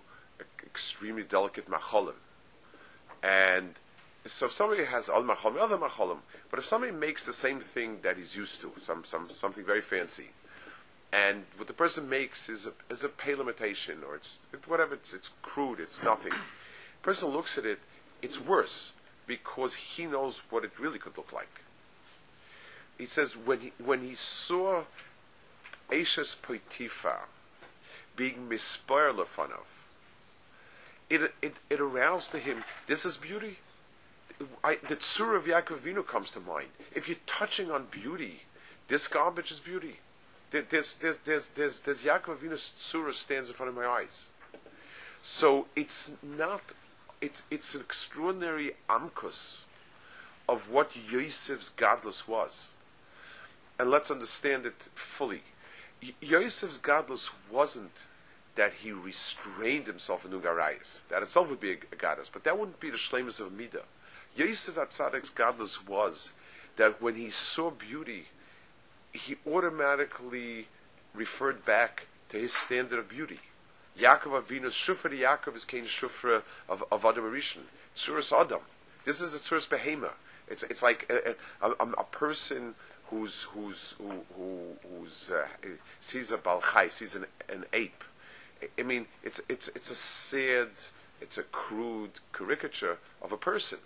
[0.65, 2.15] extremely delicate macholim,
[3.23, 3.75] and
[4.27, 6.19] so if somebody has al macholim, other macholim,
[6.51, 9.81] but if somebody makes the same thing that he's used to, some some something very
[9.81, 10.31] fancy,
[11.13, 15.13] and what the person makes is a is a pale imitation, or it's whatever, it's
[15.15, 16.33] it's crude, it's nothing.
[16.33, 17.81] The person looks at it,
[18.23, 18.93] it's worse
[19.27, 21.63] because he knows what it really could look like.
[22.99, 24.85] He says when he when he saw
[25.91, 27.23] Ashes Potiphar
[28.15, 29.80] being mispoir lefanov,
[31.11, 33.59] it, it it aroused to him this is beauty.
[34.65, 36.69] I, the tzur of Yaakov comes to mind.
[36.95, 38.41] If you're touching on beauty,
[38.89, 39.99] this garbage is beauty.
[40.51, 44.33] There's, there's, there's, there's, there's Yaakov Vino's tzura stands in front of my eyes.
[45.23, 46.73] So it's not,
[47.21, 49.65] it's, it's an extraordinary amkus
[50.49, 52.75] of what Yosef's godless was.
[53.79, 55.43] And let's understand it fully.
[56.21, 58.07] Yosef's godless wasn't
[58.61, 61.09] that he restrained himself in Ugarayas.
[61.09, 63.85] That itself would be a, a goddess, but that wouldn't be the shlemus of Midah.
[64.37, 66.33] Yosef Atzadik's godless was
[66.77, 68.27] that when he saw beauty,
[69.15, 70.69] he automatically
[71.15, 73.41] referred back to his standard of beauty.
[73.99, 77.63] Yaakov Avinu's Shufra Yaakov is Cain Shufra of, of Adam Rishon.
[77.97, 78.61] Tzuras Adam.
[79.07, 80.11] This is a Tzuras Behema.
[80.49, 81.35] It's, it's like a,
[81.67, 82.75] a, a, a person
[83.07, 85.47] who's, who's, who, who, who's uh,
[85.99, 88.05] sees a balchai, sees an, an ape.
[88.79, 90.69] I, mean, it's, it's, it's a sad,
[91.21, 93.79] it's a crude caricature of a person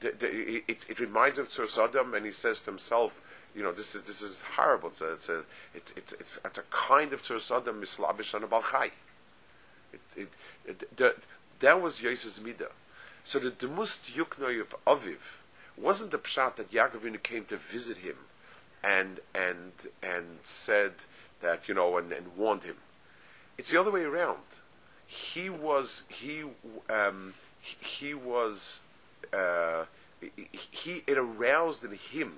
[0.00, 3.20] the, the, it, it, reminds of Tzur Adam, and he says to himself,
[3.54, 4.90] you know, this is this is horrible.
[4.90, 8.44] It's a it's a it's it's it's, it's a kind of Tzur Adam mislabish on
[8.44, 8.90] a balchai.
[11.60, 12.70] That was Yosef's midah.
[13.24, 15.38] So the demust yuknoi of Aviv
[15.76, 18.16] wasn't the pshat that Yaakov came to visit him,
[18.84, 20.92] and and and said
[21.40, 22.76] that you know and, and warned him.
[23.58, 24.38] It's the other way around.
[25.06, 26.44] He was he
[26.88, 28.82] um, he, was
[29.32, 29.84] uh,
[30.70, 32.34] he it aroused in him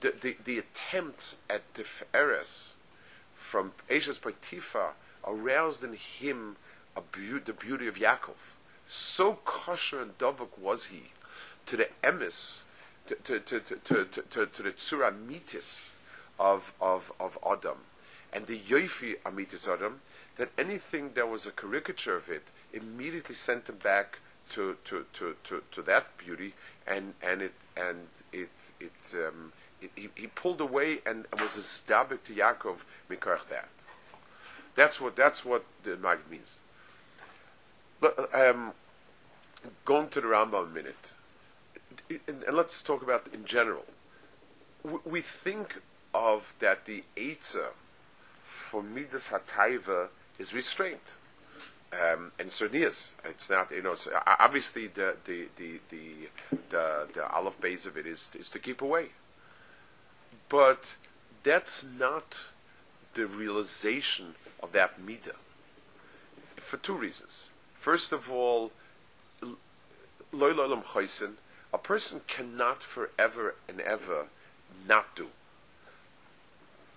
[0.00, 2.74] the, the, the attempts at Tiferes
[3.34, 4.94] from Ashes Potiphar
[5.26, 6.56] aroused in him
[7.12, 8.56] be- the beauty of Yaakov.
[8.86, 11.12] So kosher and dovuk was he
[11.66, 12.62] to the emis,
[13.06, 15.94] to, to, to, to, to, to, to the tzura mitis
[16.38, 17.78] of, of, of Adam,
[18.32, 20.00] and the yoifi amitis Adam,
[20.40, 25.36] that anything that was a caricature of it immediately sent him back to, to, to,
[25.44, 26.54] to, to that beauty,
[26.86, 28.48] and, and it and it
[28.80, 32.76] it, um, it he, he pulled away and, was a established to Yaakov
[33.10, 33.68] mikarch that.
[34.74, 36.60] That's what that's what the Mag means.
[38.00, 38.72] But, um,
[39.84, 41.12] going to the Rambam a minute,
[42.08, 43.84] and, and let's talk about in general.
[45.04, 45.82] We think
[46.14, 47.72] of that the Eitzah
[48.42, 50.08] for Midas Hataiva
[50.40, 51.16] is restraint.
[51.92, 53.14] Um, and it certainly is.
[53.24, 56.28] It's not, you know, it's, obviously the, the, the, the,
[56.70, 59.08] the, the olive base of it is, is to keep away.
[60.48, 60.96] But
[61.42, 62.38] that's not
[63.14, 65.36] the realization of that midah.
[66.56, 67.50] For two reasons.
[67.74, 68.70] First of all,
[70.32, 74.26] a person cannot forever and ever
[74.86, 75.26] not do.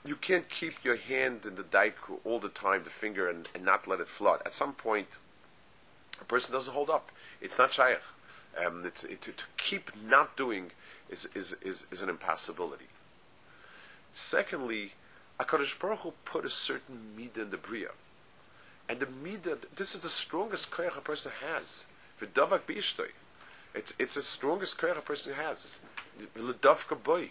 [0.06, 3.64] You can't keep your hand in the dike all the time, the finger, and, and
[3.64, 4.42] not let it flood.
[4.46, 5.18] At some point,
[6.20, 7.12] a person doesn't hold up.
[7.42, 8.02] It's not shaykh.
[8.64, 10.72] Um, it, to, to, keep not doing
[11.10, 12.86] is, is, is, is an impossibility.
[14.12, 14.92] Secondly,
[15.40, 17.90] HaKadosh Baruch Hu put a certain midah in the Bria.
[18.88, 21.86] And the midah, this is the strongest koyach a person has.
[22.22, 25.80] It's, it's the strongest koyach a person has.
[26.36, 27.30] L'davka boy.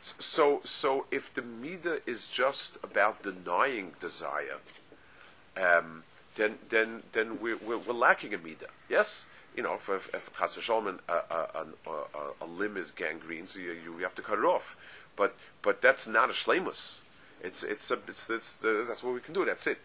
[0.00, 4.56] So, so if the midah is just about denying desire,
[5.56, 6.04] um,
[6.36, 8.70] then, then, then we're, we're, we're lacking a midah.
[8.88, 9.26] Yes?
[9.54, 11.96] You know, if, if, if Chas a, a, a,
[12.40, 14.76] a, limb is gangrene, so you, you have to cut it off.
[15.16, 17.00] But, but that's not a shlemus.
[17.42, 19.44] It's, it's, a, it's, it's the, that's what we can do.
[19.44, 19.80] That's it.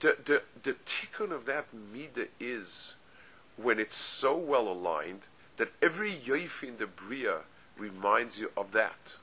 [0.00, 2.96] The, the, the tikkun of that midah is
[3.56, 5.22] when it's so well aligned
[5.58, 7.40] that every yoifi in the bria
[7.78, 9.16] reminds you of that.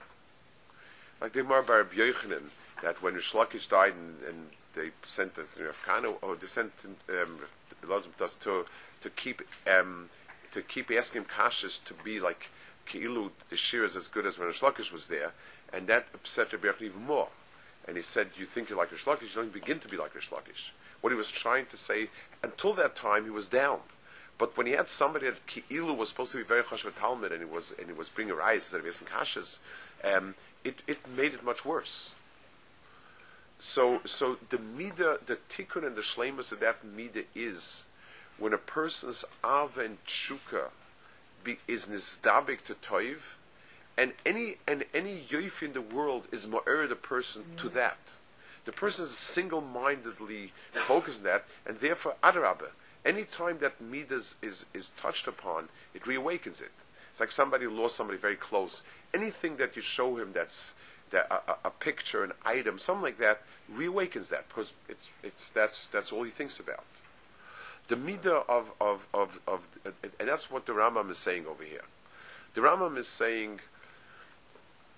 [1.21, 2.49] Like the Gemara Bar Yochanan,
[2.81, 6.71] that when Rishlakish died and, and they sent us you know, or they sent
[7.09, 7.39] um,
[8.41, 8.65] to
[9.01, 10.09] to keep um,
[10.51, 12.49] to keep asking kashas to be like
[12.87, 15.31] Keilu, the shir is as good as when Rishlakish was there,
[15.73, 17.29] and that upset Rabbi even more.
[17.87, 19.35] And he said, "You think you're like Rishlakish?
[19.35, 22.09] You don't begin to be like Rishlakish." What he was trying to say,
[22.43, 23.79] until that time, he was down.
[24.37, 27.41] But when he had somebody that Ki'ilu was supposed to be very chashav Talmud and
[27.41, 29.59] he was and he was bringing rice that he was in kashas,
[30.03, 32.13] um, it, it made it much worse.
[33.59, 37.85] So so the mida, the tikkun and the shlemus of that mida is
[38.37, 40.69] when a person's ava and tshuka
[41.43, 43.19] be, is nizdabik to toiv,
[43.97, 47.55] and any and any yoif in the world is ma'er the person mm-hmm.
[47.55, 47.99] to that.
[48.65, 52.71] The person is single-mindedly focused on that, and therefore adarabah
[53.05, 56.71] anytime that midas is, is touched upon, it reawakens it.
[57.11, 58.83] It's like somebody lost somebody very close.
[59.13, 60.73] Anything that you show him that's
[61.11, 63.41] that, a, a, picture, an item, something like that,
[63.73, 66.83] reawakens that because it's, it's, that's, that's all he thinks about.
[67.87, 69.65] The midah of, of, of, of,
[70.19, 71.83] and that's what the Rambam is saying over here.
[72.55, 73.61] The Rambam is saying,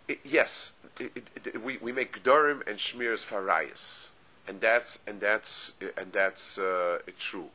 [0.07, 4.09] it, yes, it, it, we, we make Gdorim and Shmirs Farayas.
[4.47, 7.49] And that's, and that's, and that's uh, true.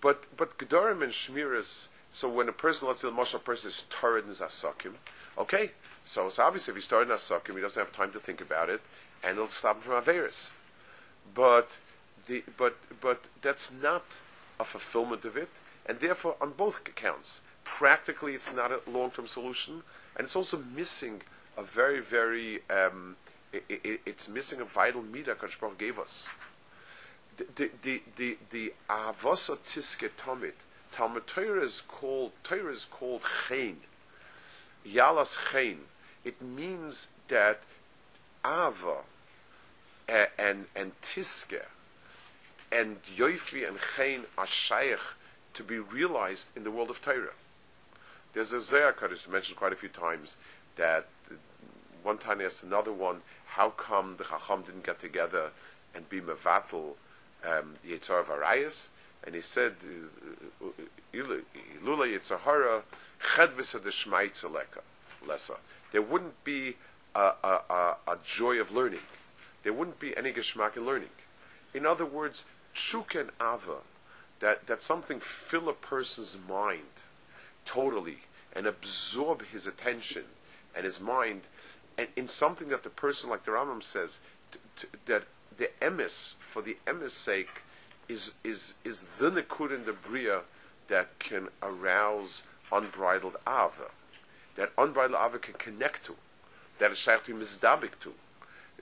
[0.00, 3.86] But but Gedorim and Shmiras, so when a person, let's say the Moshe person is
[3.90, 4.94] Torah in Asakim,
[5.36, 5.72] okay,
[6.04, 8.70] so it's obvious if he's Torah in Asakim, he doesn't have time to think about
[8.70, 8.80] it,
[9.22, 10.52] and it'll stop him from Averis.
[11.34, 11.76] But
[12.26, 14.20] the but but that's not
[14.58, 15.50] a fulfillment of it,
[15.86, 19.82] and therefore on both accounts, practically it's not a long-term solution,
[20.16, 21.22] and it's also missing
[21.56, 23.16] a very very um,
[23.52, 26.28] it, it, it's missing a vital midah Kodesh gave us
[27.54, 27.70] the
[28.16, 30.56] the the avasa tiske tomit.
[30.92, 33.78] Talmud Torah is called Torah is called chen.
[34.86, 35.78] Yalas chen.
[36.24, 37.60] It means that
[38.44, 38.98] ava
[40.08, 41.64] and and, and tiske
[42.72, 45.00] and yoifi and chen are shaykh
[45.54, 47.34] to be realized in the world of Torah.
[48.32, 50.36] There's a Zohar Kaddish mentioned quite a few times
[50.76, 51.06] that
[52.02, 55.50] one time asked another one, how come the Chacham didn't get together
[55.94, 56.94] and be mevatel
[57.44, 58.88] um, Yitzhar
[59.24, 59.74] and he said,
[61.12, 61.42] Ilula
[61.84, 62.82] Yitzhahara
[63.20, 63.90] Chedvis of the
[65.26, 65.56] Lessa.
[65.92, 66.76] There wouldn't be
[67.14, 69.00] a, a, a, a, joy of learning.
[69.62, 71.10] There wouldn't be any geschmack in learning.
[71.74, 72.44] In other words,
[73.14, 73.78] and Ava,
[74.38, 77.02] that, that something fill a person's mind
[77.64, 78.18] totally
[78.54, 80.24] and absorb his attention
[80.74, 81.42] and his mind
[82.00, 85.24] and in something that the person, like the Rambam says, t- t- that
[85.56, 87.62] the emes, for the emes sake,
[88.08, 90.40] is is is the nikud in the bria
[90.88, 92.42] that can arouse
[92.72, 93.90] unbridled ava,
[94.56, 96.16] that unbridled ava can connect to,
[96.78, 98.12] that is shaykh to mizdabik to.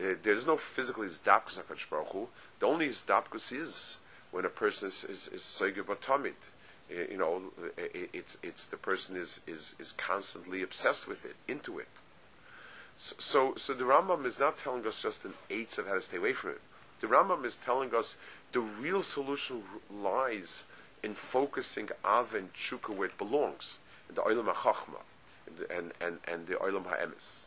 [0.00, 2.28] Uh, there is no physical izdabkus HaKadosh Baruch Hu.
[2.60, 3.98] The only izdabkus is
[4.30, 5.62] when a person is is, is.
[6.90, 7.42] Uh, you know,
[7.76, 11.88] it, it's it's the person is is is constantly obsessed with it, into it.
[13.00, 16.16] So, so the Rambam is not telling us just an eight of how to stay
[16.16, 16.60] away from it.
[16.98, 18.16] The Rambam is telling us
[18.50, 20.64] the real solution lies
[21.04, 23.78] in focusing Av and Chukka where it belongs,
[24.08, 24.98] in the Olam HaChachma,
[25.70, 27.44] and, and, and the Olam HaEmes.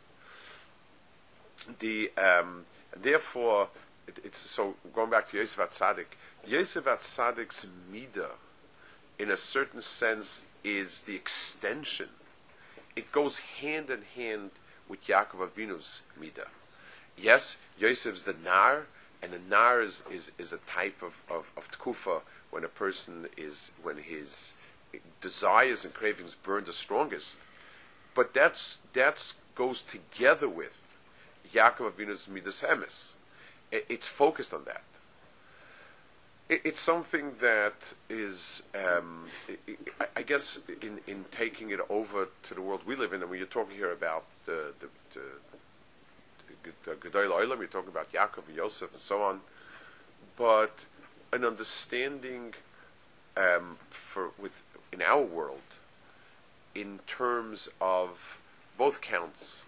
[1.80, 2.64] The, um,
[2.96, 3.68] therefore,
[4.08, 8.30] it, it's, so going back to Yosef Atzadik, Yosef Atzadik's Midah,
[9.18, 12.08] in a certain sense, is the extension.
[12.96, 14.52] It goes hand in hand
[14.92, 16.48] with Yaakov Avinu's Midah.
[17.16, 18.82] Yes, Yosef's the Nar,
[19.22, 22.20] and the Nar is, is, is a type of, of, of Tkufa
[22.50, 24.52] when a person is, when his
[25.22, 27.38] desires and cravings burn the strongest.
[28.14, 30.78] But that's, that's goes together with
[31.54, 33.14] Yaakov Avinu's Midas Emes.
[33.70, 34.82] It's focused on that.
[36.50, 39.24] It's something that is, um,
[40.14, 43.38] I guess, in, in taking it over to the world we live in, and when
[43.38, 48.56] you're talking here about the, the, the, the Gedol Olam, you're talking about Yaakov and
[48.56, 49.40] Yosef and so on,
[50.36, 50.86] but
[51.32, 52.54] an understanding
[53.36, 55.78] um, for with in our world
[56.74, 58.40] in terms of
[58.76, 59.64] both counts.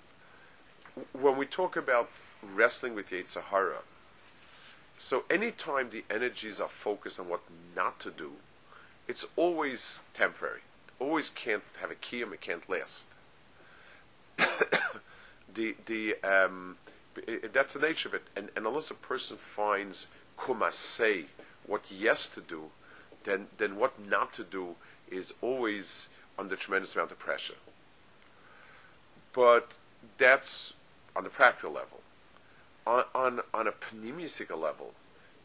[1.12, 2.10] When we talk about
[2.42, 3.82] wrestling with Yetzirah,
[4.96, 7.40] so anytime the energies are focused on what
[7.74, 8.32] not to do,
[9.08, 10.60] it's always temporary.
[11.00, 13.06] Always can't have a kiyum, it can't last.
[15.54, 16.76] the the um,
[17.52, 18.22] that's the nature of it.
[18.36, 21.26] And, and unless a person finds kumasei,
[21.66, 22.70] what yes to do,
[23.24, 24.76] then then what not to do
[25.10, 26.08] is always
[26.38, 27.54] under tremendous amount of pressure.
[29.32, 29.74] But
[30.18, 30.74] that's
[31.16, 32.00] on the practical level.
[32.86, 34.92] On on, on a pneumistic level,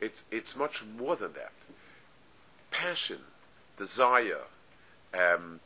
[0.01, 1.51] it's it's much more than that.
[2.71, 3.19] Passion,
[3.77, 4.43] desire,
[5.13, 5.59] um,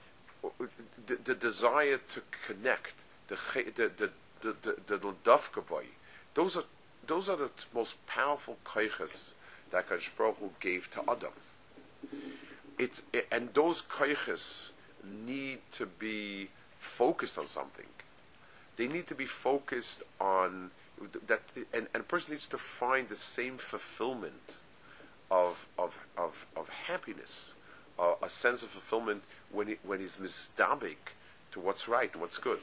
[1.05, 2.93] the, the, desire to connect,
[3.75, 4.09] the the
[4.41, 4.55] the
[4.87, 5.13] the the,
[6.33, 6.63] those are
[7.07, 9.33] those are the most powerful koiches
[9.71, 10.09] that Kadosh
[10.59, 11.33] gave to Adam.
[12.77, 14.71] It's it, and those koiches
[15.25, 17.85] need to be focused on something.
[18.75, 20.71] They need to be focused on
[21.27, 21.41] that,
[21.73, 24.57] and, and a person needs to find the same fulfillment
[25.29, 27.55] of of of, of happiness,
[27.99, 31.13] uh, a sense of fulfillment when he, when he's misdabik
[31.51, 32.59] to what's right and what's good.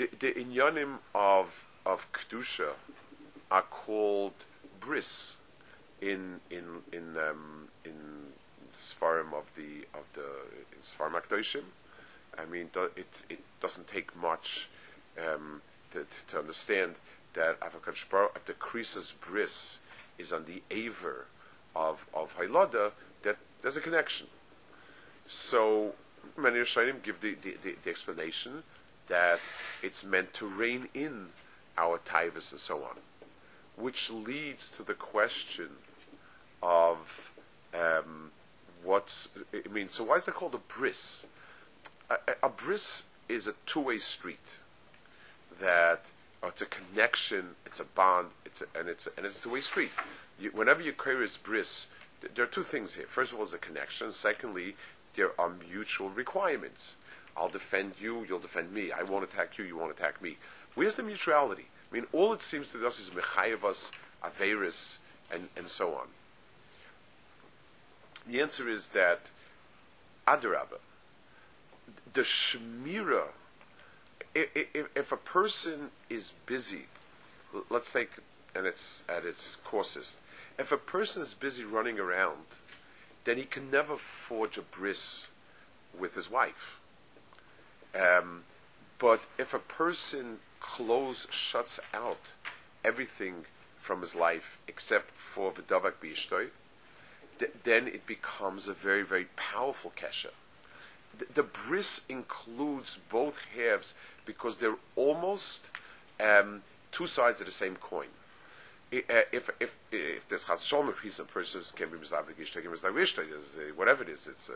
[0.00, 2.70] The, the inyanim of of kedusha
[3.50, 4.32] are called
[4.80, 5.36] bris
[6.00, 8.32] in in in um, in
[8.72, 10.24] Sfarim of the of the
[10.72, 11.64] in Sfarim Akdoshim.
[12.38, 14.70] I mean, it it doesn't take much
[15.18, 16.94] um, to, to, understand
[17.34, 19.80] that if the krisis bris
[20.16, 21.26] is on the aver
[21.76, 24.28] of of Hailada, that there's a connection.
[25.26, 25.94] So
[26.38, 28.62] many Rishonim give the, the, the, the, explanation
[29.10, 29.40] that
[29.82, 31.26] it's meant to rein in
[31.76, 32.96] our taivas and so on,
[33.76, 35.68] which leads to the question
[36.62, 37.32] of
[37.74, 38.30] um,
[38.82, 39.88] what's I mean.
[39.88, 41.26] So why is it called a bris?
[42.08, 44.58] A, a, a bris is a two-way street
[45.60, 46.02] that
[46.42, 49.42] oh, it's a connection, it's a bond, it's a, and it's a, and it's a
[49.42, 49.90] two-way street.
[50.38, 51.88] You, whenever you carry this bris,
[52.20, 53.06] th- there are two things here.
[53.06, 54.10] First of all, is a connection.
[54.12, 54.76] Secondly,
[55.14, 56.96] there are mutual requirements.
[57.36, 58.92] I'll defend you, you'll defend me.
[58.92, 60.36] I won't attack you, you won't attack me.
[60.74, 61.66] Where's the mutuality?
[61.90, 63.90] I mean, all it seems to us is mechayavas,
[64.22, 64.98] averis,
[65.32, 66.06] and, and so on.
[68.26, 69.30] The answer is that
[70.26, 70.78] adarabah,
[72.12, 73.28] the shmira
[74.34, 76.86] if, if a person is busy,
[77.68, 78.10] let's take,
[78.54, 80.20] and it's at its coarsest,
[80.58, 82.44] if a person is busy running around,
[83.24, 85.28] then he can never forge a bris
[85.98, 86.79] with his wife.
[87.94, 88.44] Um,
[88.98, 92.32] but if a person close shuts out
[92.84, 93.46] everything
[93.78, 96.48] from his life except for v'davak b'ishtoi,
[97.38, 100.30] th- then it becomes a very, very powerful kesha.
[101.18, 105.70] The, the bris includes both halves because they're almost
[106.20, 106.62] um,
[106.92, 108.08] two sides of the same coin.
[108.92, 112.74] Uh, if if if there's chas shalom piece of persons can be mislavik ishtek and
[112.74, 114.54] mislavik whatever it is, it's uh,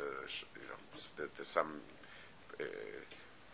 [0.57, 1.81] you know there's some
[2.61, 2.65] uh,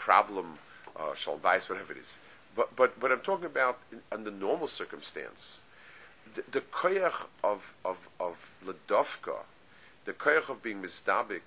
[0.01, 0.59] problem,
[0.97, 2.19] uh, shalom whatever it is.
[2.57, 5.61] But but but I'm talking about in, under normal circumstance,
[6.35, 9.41] the, the koyach of of of ledovka,
[10.07, 11.47] the koyach of being misdabik,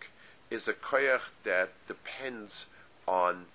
[0.51, 2.67] is a koyach that depends
[3.07, 3.45] on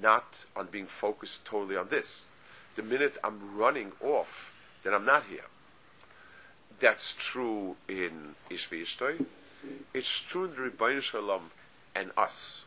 [0.00, 2.28] not on being focused totally on this.
[2.76, 4.52] The minute I'm running off,
[4.82, 5.48] then I'm not here.
[6.80, 9.26] That's true in Ishvi
[9.94, 11.44] It's true in the Ribono Shel Olam
[11.94, 12.66] and us.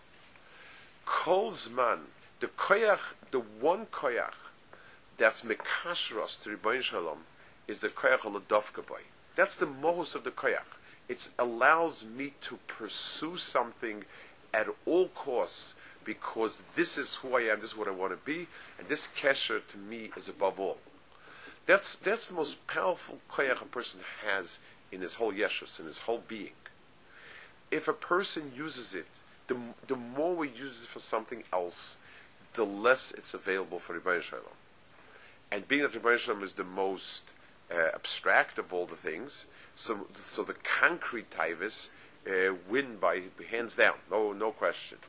[1.11, 2.01] Kol Zman,
[2.39, 4.51] the koyach the one koyach
[5.17, 7.17] that's mekashros to Ribono Shel Olam
[7.67, 9.01] is the koyach aladovkaboy.
[9.35, 10.77] That's the mohos of the koyach.
[11.07, 14.05] It allows me to pursue something
[14.53, 15.73] at all costs
[16.05, 18.45] because this is who I am, this is what I want to be,
[18.77, 20.77] and this kesher to me is above all.
[21.65, 24.59] That's that's the most powerful koyach a person has
[24.91, 26.53] in his whole yeshus, in his whole being.
[27.71, 29.07] If a person uses it,
[29.49, 31.97] the, the more we use it for something else,
[32.53, 34.55] the less it's available for Ribono Shel Olam.
[35.51, 37.31] And being that Ribono Shel Olam is the most
[37.71, 41.89] uh, abstract of all the things, so so the concrete taivas
[42.27, 44.99] uh, win by hands down, no no question.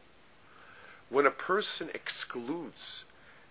[1.11, 3.05] When a person excludes,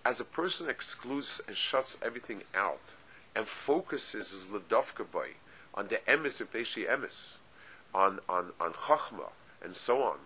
[0.04, 2.96] as a person excludes and shuts everything out,
[3.36, 5.30] and focuses his ledovka boy
[5.76, 7.38] on the emes emes,
[7.94, 9.30] on on on chachma
[9.62, 10.18] and so on.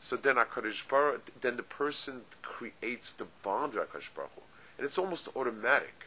[0.00, 4.30] So then Hakadosh Baruch, then the person creates the bond with Hakadosh Baruch
[4.76, 6.06] and it's almost automatic.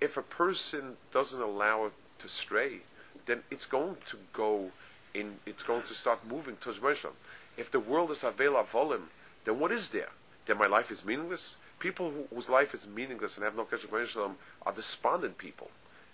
[0.00, 2.80] If a person doesn't allow it to stray,
[3.26, 4.70] then it's going to go
[5.12, 5.38] in.
[5.46, 7.08] It's going to start moving towards Moshe.
[7.56, 9.02] If the world is avela volim,
[9.44, 10.10] then what is there?
[10.46, 11.56] Then my life is meaningless.
[11.78, 14.34] People who, whose life is meaningless and have no kesher
[14.64, 15.70] are despondent people,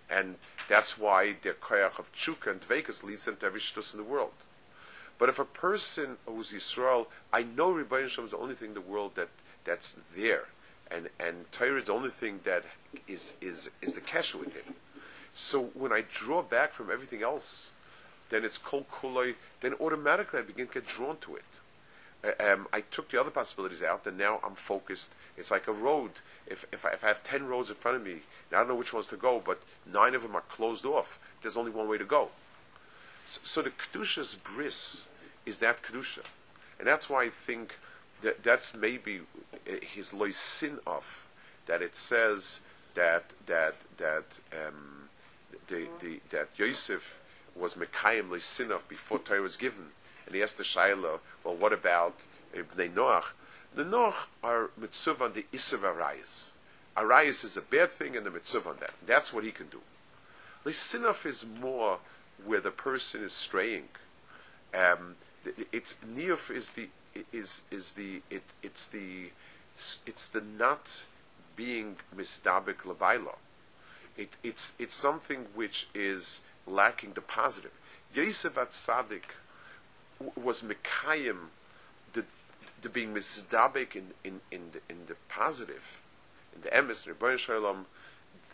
[0.09, 0.37] and
[0.69, 4.05] that's why their koyach of tshuka and dvekas leads them to every shtus in the
[4.05, 4.33] world.
[5.21, 8.69] But if a person who's Yisrael, I know Ribono Shel Olam is the only thing
[8.69, 9.29] in the world that
[9.65, 10.47] that's there,
[10.91, 12.65] and and Torah is the only thing that
[13.07, 14.75] is is is the kesher with him.
[15.35, 17.73] So when I draw back from everything else,
[18.31, 19.35] then it's kol kuloi.
[19.61, 22.41] Then automatically I begin to get drawn to it.
[22.41, 25.15] Um, I took the other possibilities out, and now I'm focused.
[25.37, 26.13] It's like a road.
[26.47, 28.69] If if I, if I have ten roads in front of me, and I don't
[28.69, 31.19] know which ones to go, but nine of them are closed off.
[31.43, 32.31] There's only one way to go.
[33.31, 35.07] So, so the kedusha's bris
[35.47, 36.25] is that kedusha,
[36.81, 37.77] and that's why I think
[38.23, 39.21] that that's maybe
[39.81, 41.29] his loisin of
[41.67, 42.63] that it says
[42.95, 45.09] that that that um,
[45.69, 47.21] the, the, that Yosef
[47.55, 49.93] was Mekayim loisin before Torah was given,
[50.27, 52.17] and he asked the Shaila, well, what about
[52.53, 53.27] Bnei Noach?
[53.77, 56.55] The Noach are mitzvah on the Isav Arayas.
[56.97, 58.95] Arayas is a bad thing, and the mitzvah on that.
[59.07, 59.83] That's what he can do.
[60.65, 62.01] Lisinaf is more
[62.45, 63.89] where the person is straying.
[64.75, 65.17] Um,
[65.73, 66.89] it's niyuf is the
[67.33, 69.31] is is the it, it's the
[70.07, 71.05] it's the not
[71.57, 73.37] being misdabik lebaila.
[74.17, 77.73] It, it's it's something which is lacking the positive.
[78.15, 79.35] Yosef Atzadik
[80.37, 81.49] was mekayim
[82.13, 82.25] the
[82.83, 86.01] the being misdabik in in in the, in the positive,
[86.55, 87.85] in the emes Ribono Shel Olam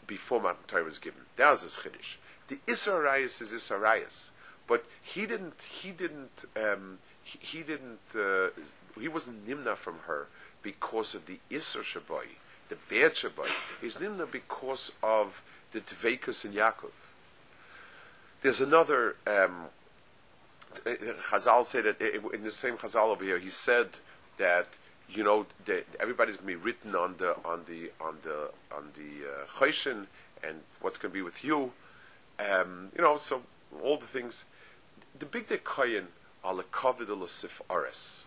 [0.07, 1.23] before Matan Torah was given.
[1.37, 2.17] That was his chiddush.
[2.49, 4.31] The Isarayas is Isarayas
[4.67, 8.49] but he didn't he didn't um, he, he, didn't uh,
[8.99, 10.27] he wasn't nimna from her
[10.63, 12.27] because of the Isser Shaboy,
[12.69, 13.49] the bad Shaboy.
[13.81, 15.43] He's nimna because of
[15.73, 16.91] the Tvekus in Yaakov.
[18.43, 19.67] There's another um,
[20.85, 22.01] Chazal said that
[22.35, 23.89] in the same Chazal over here, he said
[24.39, 24.67] that
[25.09, 28.91] you know that everybody's going to be written on the on the on the on
[28.95, 31.73] the uh, and what's going to be with you.
[32.39, 33.43] Um, you know, so
[33.83, 34.45] all the things
[35.19, 36.07] the big day koyin
[36.71, 38.27] covered sif aris.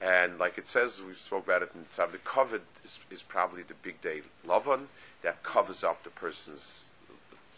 [0.00, 3.62] And like it says, we spoke about it in Tzav, the covered is, is, probably
[3.62, 4.86] the big day lavan
[5.22, 6.90] that covers up the person's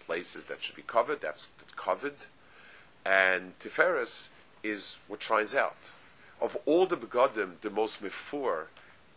[0.06, 1.20] places that should be covered.
[1.20, 2.26] That's, that's covered.
[3.04, 4.30] And Tiferes
[4.62, 5.76] is what shines out.
[6.40, 8.66] Of all the begodim, the most mifur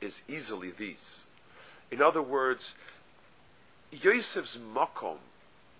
[0.02, 1.26] is easily these.
[1.90, 2.76] In other words,
[3.92, 5.18] Yosef's makom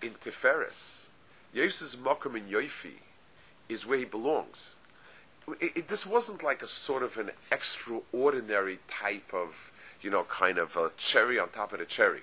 [0.02, 1.08] in Tiferes,
[1.54, 2.98] Yosef's makom in Yoifi,
[3.68, 4.76] is where he belongs.
[5.60, 9.72] It, it, this wasn't like a sort of an extraordinary type of,
[10.02, 12.22] you know, kind of a cherry on top of the cherry.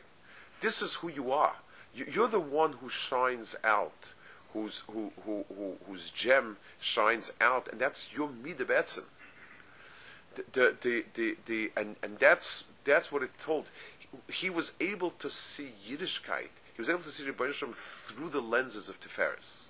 [0.62, 1.56] This is who you are.
[1.96, 4.14] You, are the one who shines out,
[4.54, 9.04] whose who, who, who, whose gem shines out, and that's your midabetzim.
[10.36, 13.70] The, the, the, the, the, and, and that's, that's what it told.
[14.28, 16.50] He was able to see Yiddishkeit.
[16.76, 19.70] He was able to see the Rebbeinu through the lenses of Tiferes.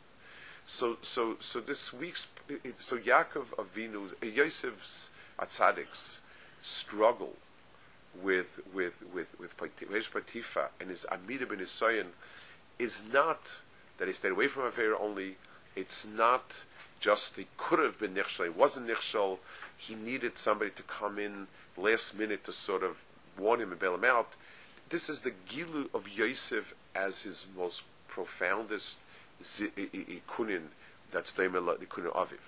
[0.66, 2.28] So, so, so this week's
[2.78, 6.22] so Yaakov Avinu's Yosef's Atzadik's
[6.62, 7.36] struggle
[8.22, 12.08] with with with with Patifa and his Amida ben Isayan
[12.80, 13.52] is not
[13.98, 15.36] that he stayed away from affair only.
[15.76, 16.64] It's not
[17.00, 19.40] just he could have been nichshel, he wasn't nichshel.
[19.76, 23.04] He needed somebody to come in last minute to sort of
[23.38, 24.36] warn him and bail him out.
[24.88, 29.00] This is the gilu of Yosef as his most profoundest
[29.42, 30.62] kunin
[31.12, 32.40] that's the kunin aviv.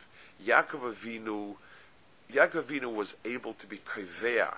[0.44, 1.56] Yaakov Avinu,
[2.32, 4.54] Yaakov Avinu was able to be kaveh,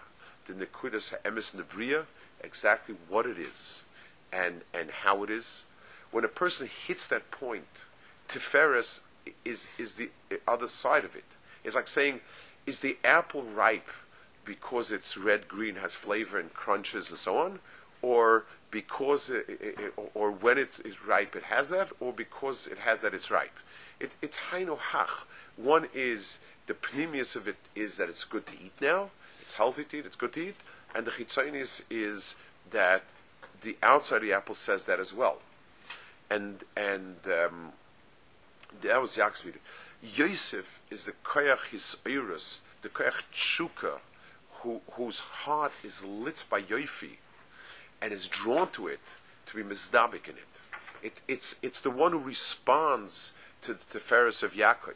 [0.46, 2.06] the Nekudas Ha'emes the
[2.42, 3.86] exactly what it is
[4.32, 5.66] and, and how it is.
[6.12, 7.86] When a person hits that point,
[8.30, 9.02] Tiferes
[9.44, 10.10] is, is the
[10.48, 11.26] other side of it.
[11.64, 12.22] It's like saying,
[12.66, 13.90] is the apple ripe
[14.46, 17.60] because it's red, green, has flavor and crunches and so on?
[18.02, 23.02] Or because, it, it, or when it's, ripe it has that, or because it has
[23.02, 23.58] that it's ripe?
[24.00, 25.26] It, it's haino hach.
[25.56, 29.10] One is, the pneumius of it is that it's good to eat now,
[29.42, 30.56] it's healthy to eat, it's good to eat,
[30.94, 32.36] and the chitzonis is
[32.72, 33.04] that
[33.62, 35.40] the outside of the apple says that as well.
[36.30, 37.72] And and um,
[38.82, 39.56] that was Yaakov.
[40.04, 44.00] Yosef is the koyach hisoirus, the koyach tshuka,
[44.52, 47.18] who, whose heart is lit by Yoifi
[48.02, 49.00] and is drawn to it
[49.46, 50.62] to be mizdabik in it.
[51.02, 54.96] it it's, it's the one who responds to the Tiferes of Yaakov.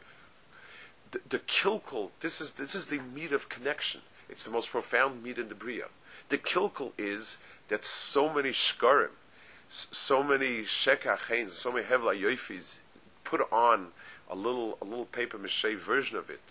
[1.10, 4.00] The, the kilkel, this is, this is the meat of connection.
[4.28, 5.86] It's the most profound meat in the Bria.
[6.28, 7.38] The kilkel is
[7.68, 9.10] that so many shkarim,
[9.68, 12.76] so many shekachains, so many hevla yoifis
[13.24, 13.88] put on
[14.30, 16.42] a little a little paper mache version of it,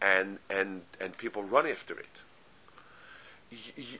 [0.00, 2.22] and and and people run after it.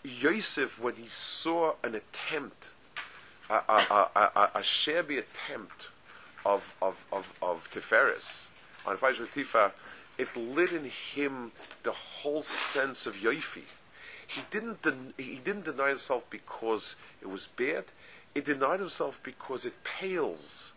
[0.04, 2.70] Yosef, when he saw an attempt,
[3.50, 5.88] a, a, a, a, shabby attempt
[6.44, 8.48] of of of, of Tiferes
[8.86, 9.72] on Pajot Tifa,
[10.18, 13.64] it lit in him the whole sense of Yoifi.
[14.26, 17.84] He didn't den- he didn't deny himself because it was bad.
[18.34, 20.72] He denied himself because it pales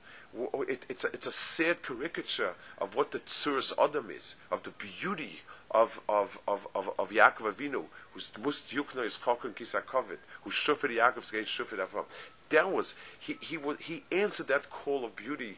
[0.68, 4.72] it, it's, a, it's a sad caricature of what the Tsuris Adam is, of the
[4.72, 10.50] beauty of, of, of, of, of Yaakov Avinu, who's must yukna is chokon kisakovit, who
[10.50, 12.06] shufet Yaakov's against shufet Avram.
[12.50, 15.58] That was, he, he, was he answered that call of beauty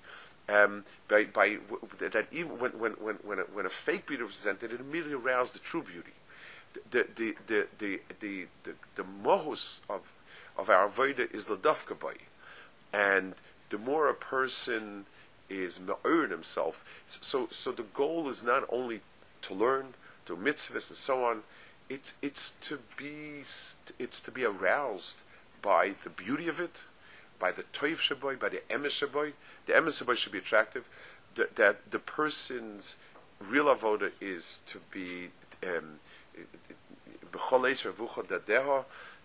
[0.50, 1.58] um, by, by
[2.00, 5.14] that even when, when, when, when, a, when a fake beauty was presented, it immediately
[5.14, 6.12] aroused the true beauty.
[6.92, 10.12] The, the, the, the, the, the, the, mohus of,
[10.58, 12.14] of our Veda is Ladafka by.
[12.94, 13.34] And
[13.70, 15.06] the more a person
[15.50, 16.86] is ma'urin himself.
[17.06, 19.02] So, so the goal is not only
[19.48, 19.94] to learn,
[20.26, 21.44] to mitzvahs and so on.
[21.90, 23.40] It's it's to be
[24.00, 25.20] it's to be aroused
[25.62, 26.84] by the beauty of it,
[27.40, 29.34] by the toiv shaboy, by the emes shaboy.
[29.66, 30.88] The emes shaboy should be attractive.
[31.36, 32.98] That, that the person's
[33.40, 35.30] real avoda is to be
[35.64, 36.00] um,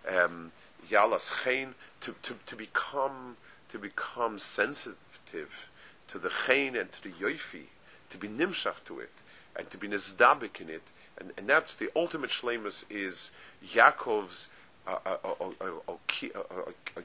[0.09, 0.53] um,
[0.91, 3.37] yalas chen to, to, to become
[3.69, 5.69] to become sensitive
[6.09, 7.65] to the chen and to the yoifi,
[8.11, 9.22] to be nimshach to it,
[9.57, 10.83] and to be nizdabik in it.
[11.19, 13.31] And, and that's the ultimate shlemus is
[13.75, 14.49] Yaakov's
[14.87, 15.01] a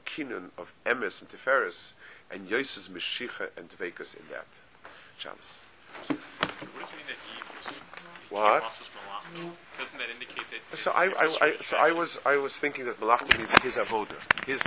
[0.04, 1.92] kinun of emes and tiferes,
[2.30, 4.46] and Yosef's meshicha and dvekas in that.
[5.18, 5.60] Shabbos.
[6.08, 6.18] What
[6.80, 7.80] does it mean that Eve was
[8.30, 8.62] what?
[9.78, 10.76] Doesn't that indicate that?
[10.76, 14.16] So I, I, I, so I was I was thinking that malachta means his avoda,
[14.46, 14.56] his